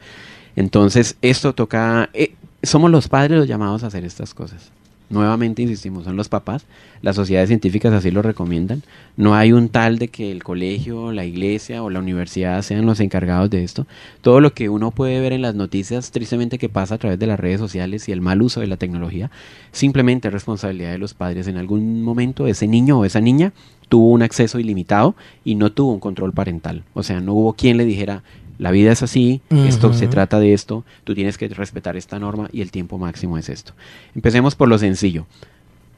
Entonces, 0.56 1.18
esto 1.22 1.54
toca, 1.54 2.10
eh, 2.14 2.36
somos 2.64 2.92
los 2.92 3.08
padres 3.08 3.38
los 3.38 3.48
llamados 3.48 3.84
a 3.84 3.88
hacer 3.88 4.06
estas 4.06 4.34
cosas. 4.34 4.72
Nuevamente 5.12 5.62
insistimos, 5.62 6.06
son 6.06 6.16
los 6.16 6.30
papás, 6.30 6.66
las 7.02 7.18
sociedades 7.18 7.50
científicas 7.50 7.92
así 7.92 8.12
lo 8.12 8.22
recomiendan. 8.22 8.82
No 9.18 9.36
hay 9.36 9.52
un 9.52 9.68
tal 9.68 10.00
de 10.00 10.08
que 10.08 10.32
el 10.32 10.42
colegio, 10.42 11.12
la 11.12 11.26
iglesia 11.26 11.84
o 11.84 11.90
la 11.90 12.00
universidad 12.00 12.62
sean 12.62 12.86
los 12.86 13.02
encargados 13.02 13.50
de 13.50 13.66
esto. 13.66 13.88
Todo 14.22 14.40
lo 14.40 14.54
que 14.54 14.70
uno 14.70 14.92
puede 14.92 15.20
ver 15.20 15.34
en 15.34 15.42
las 15.42 15.54
noticias, 15.54 16.12
tristemente 16.12 16.58
que 16.58 16.70
pasa 16.70 16.96
a 16.96 16.98
través 16.98 17.20
de 17.20 17.28
las 17.28 17.38
redes 17.38 17.60
sociales 17.60 18.08
y 18.08 18.14
el 18.14 18.22
mal 18.22 18.42
uso 18.42 18.62
de 18.62 18.68
la 18.68 18.78
tecnología, 18.78 19.30
simplemente 19.74 20.30
es 20.30 20.34
responsabilidad 20.34 20.92
de 20.92 20.98
los 20.98 21.14
padres. 21.14 21.48
En 21.48 21.58
algún 21.58 22.04
momento 22.04 22.48
ese 22.48 22.70
niño 22.70 23.00
o 23.00 23.04
esa 23.04 23.20
niña 23.20 23.52
tuvo 23.90 24.12
un 24.12 24.22
acceso 24.22 24.60
ilimitado 24.60 25.16
y 25.44 25.56
no 25.56 25.74
tuvo 25.74 25.92
un 25.92 26.00
control 26.00 26.32
parental. 26.32 26.86
O 26.94 27.04
sea, 27.04 27.20
no 27.20 27.34
hubo 27.34 27.52
quien 27.52 27.76
le 27.76 27.84
dijera, 27.84 28.24
la 28.62 28.70
vida 28.70 28.92
es 28.92 29.02
así, 29.02 29.42
esto 29.50 29.92
se 29.92 30.08
trata 30.08 30.40
de 30.40 30.54
esto, 30.54 30.86
tú 31.04 31.16
tienes 31.16 31.40
que 31.40 31.48
respetar 31.48 31.98
esta 31.98 32.20
norma 32.20 32.48
y 32.54 32.62
el 32.62 32.70
tiempo 32.70 33.00
máximo 33.00 33.40
es 33.40 33.50
esto. 33.50 33.74
Empecemos 34.14 34.54
por 34.54 34.70
lo 34.70 34.78
sencillo. 34.78 35.26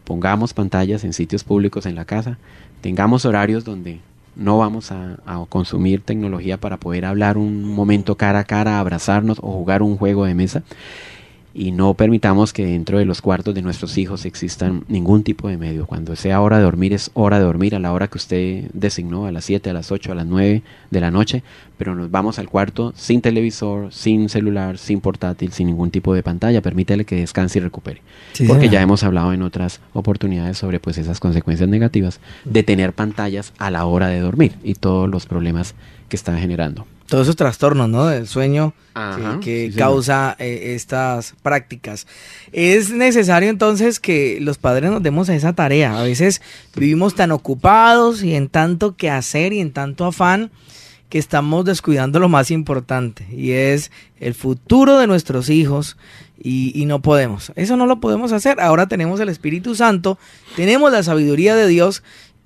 Pongamos 0.06 0.54
pantallas 0.54 1.04
en 1.04 1.12
sitios 1.12 1.44
públicos 1.44 1.86
en 1.86 1.96
la 1.96 2.06
casa, 2.06 2.38
tengamos 2.80 3.26
horarios 3.26 3.66
donde 3.66 4.00
no 4.38 4.60
vamos 4.60 4.94
a, 4.94 5.18
a, 5.26 5.46
consumir 5.50 6.04
tecnología 6.04 6.56
para 6.56 6.78
poder 6.78 7.04
hablar 7.04 7.38
un 7.38 7.66
momento 7.66 8.16
cara 8.16 8.40
a 8.40 8.44
cara, 8.46 8.80
abrazarnos 8.80 9.40
o 9.40 9.52
jugar 9.52 9.82
un 9.82 9.98
juego 9.98 10.24
de 10.24 10.34
mesa 10.34 10.64
y 11.56 11.72
no 11.72 11.94
permitamos 11.94 12.52
que 12.52 12.66
dentro 12.66 12.98
de 12.98 13.06
los 13.06 13.22
cuartos 13.22 13.54
de 13.54 13.62
nuestros 13.62 13.98
hijos 13.98 14.26
existan 14.26 14.84
ningún 14.88 15.24
tipo 15.24 15.48
de 15.48 15.58
medio. 15.58 15.86
Cuando 15.86 16.16
sea 16.16 16.42
hora 16.42 16.58
de 16.58 16.64
dormir 16.64 16.94
es 16.94 17.12
hora 17.14 17.38
de 17.38 17.46
dormir 17.46 17.76
a 17.76 17.80
la 17.80 17.94
hora 17.94 18.08
que 18.08 18.18
usted 18.18 18.72
designó, 18.74 19.28
a 19.28 19.32
las 19.32 19.46
7, 19.46 19.70
a 19.70 19.74
las 19.74 19.92
8, 19.92 20.12
a 20.12 20.16
las 20.16 20.26
9 20.26 20.64
de 20.90 21.02
la 21.02 21.12
noche, 21.12 21.44
pero 21.78 21.94
nos 21.94 22.10
vamos 22.10 22.40
al 22.40 22.50
cuarto 22.50 22.94
sin 22.96 23.22
televisor, 23.22 23.94
sin 23.94 24.30
celular, 24.30 24.78
sin 24.80 25.00
portátil, 25.00 25.52
sin 25.52 25.68
ningún 25.68 25.92
tipo 25.92 26.14
de 26.16 26.24
pantalla. 26.24 26.62
Permítele 26.62 27.06
que 27.06 27.18
descanse 27.18 27.60
y 27.60 27.62
recupere. 27.62 28.02
Porque 28.48 28.70
ya 28.70 28.82
hemos 28.82 29.04
hablado 29.04 29.32
en 29.34 29.44
otras 29.44 29.80
oportunidades 29.94 30.58
sobre 30.58 30.80
pues 30.80 30.98
esas 30.98 31.20
consecuencias 31.20 31.70
negativas 31.70 32.20
de 32.46 32.64
tener 32.64 32.94
pantallas 32.94 33.54
a 33.60 33.70
la 33.70 33.86
hora 33.86 34.08
de 34.08 34.20
dormir 34.20 34.54
y 34.64 34.74
todos 34.74 35.08
los 35.10 35.28
problemas 35.28 35.76
que 36.10 36.16
están 36.16 36.40
generando 36.40 36.86
todos 37.14 37.28
esos 37.28 37.36
trastornos, 37.36 37.90
¿no? 37.90 38.08
Del 38.08 38.28
sueño 38.28 38.74
que, 39.40 39.72
causa 39.78 40.36
eh, 40.40 40.74
estas 40.74 41.36
prácticas. 41.44 42.08
Es 42.52 42.90
necesario 42.90 43.52
entonces 43.52 44.00
que 44.00 44.40
los 44.42 44.58
padres 44.58 44.90
nos 44.90 45.04
demos 45.04 45.30
a 45.30 45.36
esa 45.36 45.54
tarea. 45.54 46.00
A 46.00 46.02
veces 46.02 46.42
vivimos 46.76 47.14
tan 47.14 47.32
ocupados 47.32 48.24
y 48.24 48.34
en 48.34 48.50
tanto 48.50 48.96
que 48.96 49.12
hacer 49.12 49.54
y 49.54 49.60
en 49.60 49.72
tanto 49.72 50.06
afán 50.06 50.50
que 51.10 51.20
estamos 51.20 51.66
descuidando 51.66 52.18
lo 52.18 52.30
más 52.30 52.50
importante 52.50 53.28
y 53.32 53.52
es 53.52 53.92
el 54.20 54.34
futuro 54.34 54.98
de 54.98 55.06
nuestros 55.06 55.52
hijos 55.52 55.98
y, 56.42 56.72
y, 56.74 56.86
no 56.86 57.04
podemos. 57.04 57.52
Eso 57.56 57.78
no 57.78 57.86
lo 57.86 58.00
podemos 58.00 58.32
hacer. 58.32 58.60
Ahora 58.60 58.88
tenemos 58.88 59.20
el 59.20 59.30
Espíritu 59.30 59.76
Santo, 59.76 60.18
tenemos 60.56 60.92
la 60.92 61.04
sabiduría 61.04 61.56
de 61.56 61.68
Dios 61.68 62.02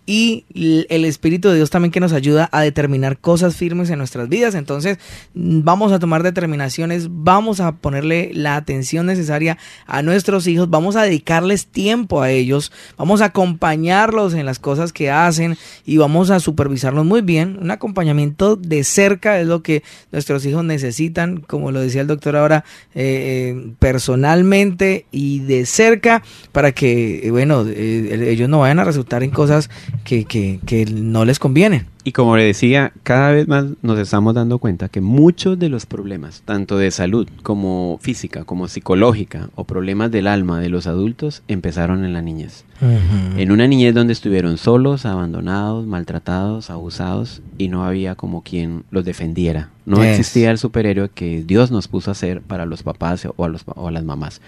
y 0.10 0.46
el 0.90 1.04
Espíritu 1.04 1.50
de 1.50 1.58
Dios 1.58 1.70
también 1.70 1.92
que 1.92 2.00
nos 2.00 2.14
ayuda 2.14 2.48
a 2.54 2.62
determinar 2.62 3.18
cosas 3.18 3.58
firmes 3.58 3.90
en 3.90 3.98
nuestras 3.98 4.30
vidas. 4.30 4.56
Entonces 4.56 4.98
vamos 5.34 5.92
a 5.92 6.00
tomar 6.00 6.24
determinaciones, 6.24 7.10
vamos 7.12 7.60
a 7.60 7.74
ponerle 7.74 8.32
la 8.34 8.56
atención 8.56 9.06
necesaria 9.06 9.58
a 9.86 10.02
nuestros 10.02 10.48
hijos, 10.48 10.70
vamos 10.70 10.96
a 10.96 11.04
dedicarles 11.04 11.68
tiempo 11.68 12.22
a 12.22 12.32
ellos, 12.32 12.72
vamos 12.98 13.22
a 13.22 13.26
acompañarlos 13.26 14.34
en 14.34 14.46
las 14.46 14.60
cosas 14.60 14.94
que 14.94 15.12
hacen 15.12 15.58
y 15.86 15.98
vamos 15.98 16.30
a 16.30 16.40
supervisarlos 16.40 17.06
muy 17.06 17.22
bien. 17.22 17.60
Un 17.62 17.72
acompañamiento 17.72 18.56
de 18.56 18.86
cerca 18.86 19.42
es 19.42 19.48
lo 19.48 19.62
que 19.62 19.84
nuestros 20.14 20.46
hijos 20.46 20.64
necesitan, 20.64 21.42
como 21.42 21.72
lo 21.72 21.82
decía 21.82 22.00
el 22.00 22.08
doctor 22.08 22.38
ahora, 22.38 22.64
eh, 22.96 23.56
eh, 23.58 23.72
personalmente 23.80 25.06
y 25.12 25.40
de 25.40 25.66
cerca 25.66 26.24
para 26.54 26.72
que, 26.72 27.28
bueno, 27.30 27.66
eh, 27.68 28.30
ellos 28.32 28.48
no 28.48 28.60
vayan 28.60 28.80
a 28.80 28.86
resultar 28.86 29.22
en 29.22 29.32
cosas 29.32 29.70
que, 30.04 30.26
que, 30.26 30.86
no 30.86 31.26
les 31.26 31.40
conviene. 31.40 31.86
Y 32.08 32.14
como 32.14 32.38
le 32.38 32.46
decía, 32.46 32.94
cada 33.04 33.34
vez 33.34 33.50
más 33.50 33.66
nos 33.82 34.00
estamos 34.00 34.34
dando 34.34 34.60
cuenta 34.60 34.88
que 34.88 35.02
muchos 35.02 35.60
de 35.60 35.68
los 35.68 35.86
problemas, 35.86 36.42
tanto 36.46 36.78
de 36.78 36.90
salud 36.90 37.28
como 37.44 38.00
física, 38.02 38.46
como 38.46 38.70
psicológica, 38.70 39.50
o 39.56 39.66
problemas 39.66 40.10
del 40.10 40.28
alma 40.28 40.62
de 40.62 40.70
los 40.70 40.88
adultos, 40.88 41.44
empezaron 41.50 42.06
en 42.06 42.14
la 42.14 42.22
niñez. 42.22 42.64
En 42.80 43.52
una 43.52 43.68
niñez 43.68 43.94
donde 43.94 44.14
estuvieron 44.14 44.58
solos, 44.58 45.06
abandonados, 45.06 45.88
maltratados, 45.88 46.70
abusados 46.70 47.42
y 47.58 47.70
no 47.70 47.84
había 47.84 48.16
como 48.16 48.44
quien 48.44 48.84
los 48.92 49.04
defendiera. 49.04 49.72
No 49.86 50.04
existía 50.04 50.52
el 50.52 50.58
superhéroe 50.58 51.10
que 51.10 51.44
Dios 51.44 51.72
nos 51.72 51.88
puso 51.88 52.12
a 52.12 52.14
hacer 52.14 52.42
para 52.42 52.66
los 52.66 52.84
papás 52.84 53.26
o 53.26 53.46
a, 53.46 53.48
los, 53.48 53.64
o 53.66 53.88
a 53.88 53.92
las 53.92 54.04
mamás. 54.04 54.42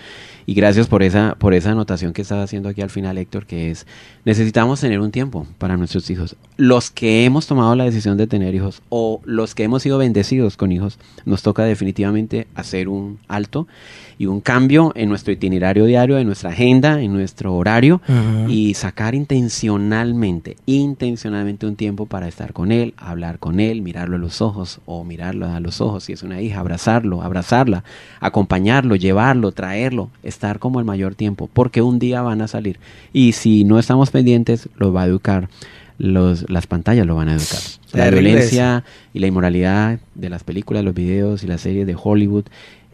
Y 0.45 0.53
gracias 0.53 0.87
por 0.87 1.01
esa, 1.01 1.35
por 1.35 1.53
esa 1.53 1.71
anotación 1.71 2.11
que 2.11 2.21
estaba 2.21 2.43
haciendo 2.43 2.69
aquí 2.69 2.81
al 2.81 2.89
final, 2.89 3.17
Héctor, 3.17 3.45
que 3.45 3.71
es, 3.71 3.87
necesitamos 4.25 4.81
tener 4.81 4.99
un 4.99 5.11
tiempo 5.11 5.47
para 5.57 5.77
nuestros 5.77 6.09
hijos. 6.09 6.35
Los 6.57 6.91
que 6.91 7.23
hemos 7.23 7.47
tomado 7.49 7.75
la 7.75 7.83
decisión 7.83 8.17
de 8.17 8.27
tener 8.27 8.55
hijos 8.55 8.81
o 8.87 9.19
los 9.25 9.55
que 9.55 9.63
hemos 9.63 9.83
sido 9.83 9.97
bendecidos 9.97 10.55
con 10.55 10.71
hijos, 10.71 10.97
nos 11.25 11.43
toca 11.43 11.65
definitivamente 11.65 12.47
hacer 12.55 12.87
un 12.87 13.19
alto 13.27 13.67
y 14.17 14.25
un 14.25 14.41
cambio 14.41 14.91
en 14.95 15.09
nuestro 15.09 15.33
itinerario 15.33 15.85
diario, 15.85 16.17
en 16.17 16.27
nuestra 16.27 16.51
agenda, 16.51 17.01
en 17.01 17.13
nuestro 17.13 17.55
horario 17.55 18.01
y 18.47 18.73
sacar 18.73 19.15
intencionalmente, 19.15 20.57
intencionalmente 20.65 21.65
un 21.65 21.75
tiempo 21.75 22.05
para 22.05 22.27
estar 22.27 22.53
con 22.53 22.71
él, 22.71 22.93
hablar 22.97 23.39
con 23.39 23.59
él, 23.59 23.81
mirarlo 23.81 24.17
a 24.17 24.19
los 24.19 24.41
ojos 24.41 24.79
o 24.85 25.03
mirarlo 25.03 25.47
a 25.47 25.59
los 25.59 25.79
ojos 25.79 26.03
si 26.03 26.13
es 26.13 26.21
una 26.21 26.41
hija, 26.41 26.59
abrazarlo, 26.59 27.21
abrazarla, 27.21 27.83
acompañarlo, 28.19 28.95
llevarlo, 28.95 29.51
traerlo, 29.53 30.09
estar 30.21 30.59
como 30.59 30.79
el 30.79 30.85
mayor 30.85 31.15
tiempo, 31.15 31.49
porque 31.51 31.81
un 31.81 31.97
día 31.97 32.21
van 32.21 32.41
a 32.41 32.47
salir 32.47 32.79
y 33.13 33.31
si 33.31 33.63
no 33.63 33.79
estamos 33.79 34.11
pendientes, 34.11 34.69
lo 34.77 34.91
va 34.91 35.03
a 35.03 35.07
educar. 35.07 35.49
Los, 35.99 36.49
las 36.49 36.65
pantallas 36.65 37.05
lo 37.05 37.15
van 37.15 37.29
a 37.29 37.35
educar. 37.35 37.59
La 37.93 38.09
violencia 38.09 38.83
y 39.13 39.19
la 39.19 39.27
inmoralidad 39.27 39.99
de 40.15 40.29
las 40.29 40.43
películas, 40.43 40.83
los 40.83 40.95
videos 40.95 41.43
y 41.43 41.47
las 41.47 41.61
series 41.61 41.85
de 41.85 41.95
Hollywood 42.01 42.45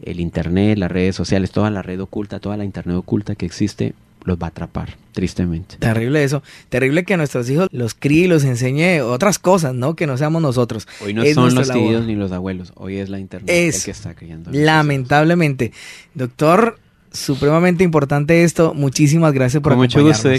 el 0.02 0.20
Internet, 0.20 0.78
las 0.78 0.90
redes 0.90 1.16
sociales, 1.16 1.50
toda 1.50 1.70
la 1.70 1.82
red 1.82 2.00
oculta, 2.00 2.38
toda 2.38 2.56
la 2.56 2.64
Internet 2.64 2.96
oculta 2.96 3.34
que 3.34 3.46
existe, 3.46 3.94
los 4.24 4.38
va 4.38 4.46
a 4.46 4.48
atrapar, 4.48 4.96
tristemente. 5.12 5.76
Terrible 5.76 6.22
eso. 6.24 6.42
Terrible 6.68 7.04
que 7.04 7.14
a 7.14 7.16
nuestros 7.16 7.48
hijos 7.48 7.68
los 7.70 7.94
críe 7.94 8.24
y 8.24 8.28
los 8.28 8.44
enseñe 8.44 9.00
otras 9.00 9.38
cosas, 9.38 9.74
¿no? 9.74 9.94
Que 9.94 10.06
no 10.06 10.16
seamos 10.16 10.42
nosotros. 10.42 10.88
Hoy 11.04 11.14
no 11.14 11.24
son 11.26 11.54
los 11.54 11.70
tíos 11.70 12.06
ni 12.06 12.14
los 12.14 12.32
abuelos, 12.32 12.72
hoy 12.76 12.96
es 12.96 13.08
la 13.08 13.20
Internet 13.20 13.48
el 13.48 13.82
que 13.82 13.90
está 13.90 14.14
criando. 14.14 14.50
Lamentablemente. 14.52 15.72
Doctor, 16.14 16.78
supremamente 17.12 17.84
importante 17.84 18.42
esto. 18.42 18.74
Muchísimas 18.74 19.32
gracias 19.32 19.62
por 19.62 19.72
Con 19.72 19.80
mucho 19.80 20.02
gusto, 20.02 20.30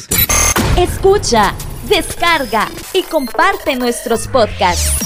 Escucha, 0.77 1.55
descarga 1.87 2.69
y 2.93 3.03
comparte 3.03 3.75
nuestros 3.75 4.27
podcasts. 4.27 4.99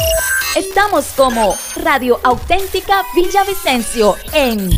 Estamos 0.56 1.06
como 1.15 1.56
Radio 1.78 2.20
Auténtica 2.24 3.04
Villavicencio 3.15 4.15
en 4.34 4.70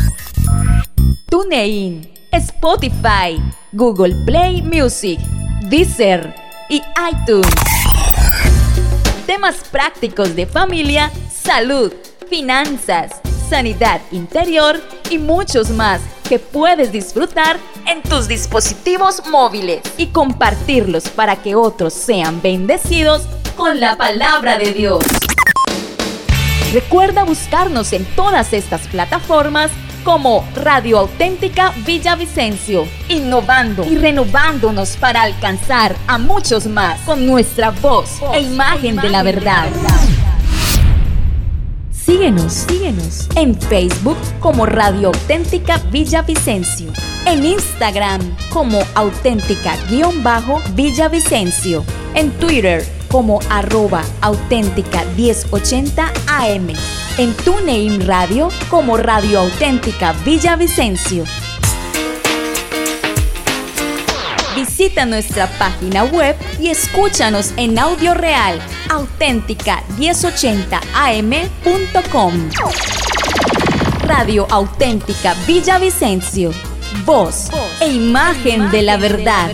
TuneIn, 1.30 2.12
Spotify, 2.32 3.42
Google 3.72 4.16
Play 4.26 4.62
Music, 4.62 5.20
Deezer 5.70 6.36
y 6.70 6.82
iTunes. 7.12 7.54
Temas 9.26 9.56
prácticos 9.72 10.36
de 10.36 10.46
familia, 10.46 11.12
salud, 11.32 11.92
finanzas, 12.30 13.22
sanidad 13.50 14.02
interior 14.12 14.82
y 15.10 15.18
muchos 15.18 15.70
más 15.70 16.02
que 16.28 16.40
puedes 16.40 16.92
disfrutar 16.92 17.60
en 17.86 18.02
tus 18.02 18.28
dispositivos 18.28 19.24
móviles 19.28 19.82
y 19.98 20.08
compartirlos 20.08 21.10
para 21.10 21.36
que 21.36 21.56
otros 21.56 21.94
sean 21.94 22.42
bendecidos 22.42 23.24
con 23.56 23.80
la 23.80 23.98
palabra 23.98 24.58
de 24.58 24.74
Dios. 24.74 25.04
Recuerda 26.74 27.24
buscarnos 27.24 27.94
en 27.94 28.06
todas 28.16 28.54
estas 28.54 28.88
plataformas 28.88 29.70
como 30.04 30.46
Radio 30.56 31.00
Auténtica 31.00 31.74
Villavicencio, 31.86 32.88
innovando 33.10 33.86
y 33.86 33.98
renovándonos 33.98 34.98
para 34.98 35.22
alcanzar 35.22 35.96
a 36.08 36.18
muchos 36.18 36.68
más 36.68 37.00
con 37.02 37.26
nuestra 37.26 37.72
voz, 37.72 38.22
e 38.34 38.42
imagen, 38.42 38.98
de 38.98 39.10
la 39.10 39.24
verdad. 39.24 39.70
Síguenos, 42.06 42.52
síguenos 42.52 43.30
en 43.38 43.56
Facebook 43.56 44.18
como 44.42 44.66
Radio 44.66 45.08
Auténtica 45.08 45.78
Villavicencio, 45.90 46.92
en 47.26 47.46
Instagram 47.46 48.20
como 48.50 48.82
auténtica-villavicencio, 48.94 51.86
en 52.14 52.32
Twitter 52.40 52.86
como 53.10 53.40
arroba 53.50 54.04
auténtica 54.20 55.06
1080 55.16 56.12
AM. 56.28 56.68
En 57.18 57.34
TuneIn 57.38 58.06
Radio 58.06 58.50
como 58.70 58.98
Radio 58.98 59.40
Auténtica 59.40 60.12
Villavicencio. 60.26 61.24
Visita 64.76 65.06
nuestra 65.06 65.46
página 65.60 66.04
web 66.04 66.36
y 66.60 66.70
escúchanos 66.70 67.54
en 67.58 67.78
audio 67.78 68.16
real 68.16 68.60
auténtica 68.90 69.84
1080am.com. 70.00 72.50
Radio 74.08 74.48
Auténtica 74.50 75.36
Villavicencio. 75.46 76.52
Voz, 77.06 77.52
e 77.82 77.90
imagen, 77.90 78.72
de 78.72 78.82
la 78.82 78.98
verdad. 78.98 79.52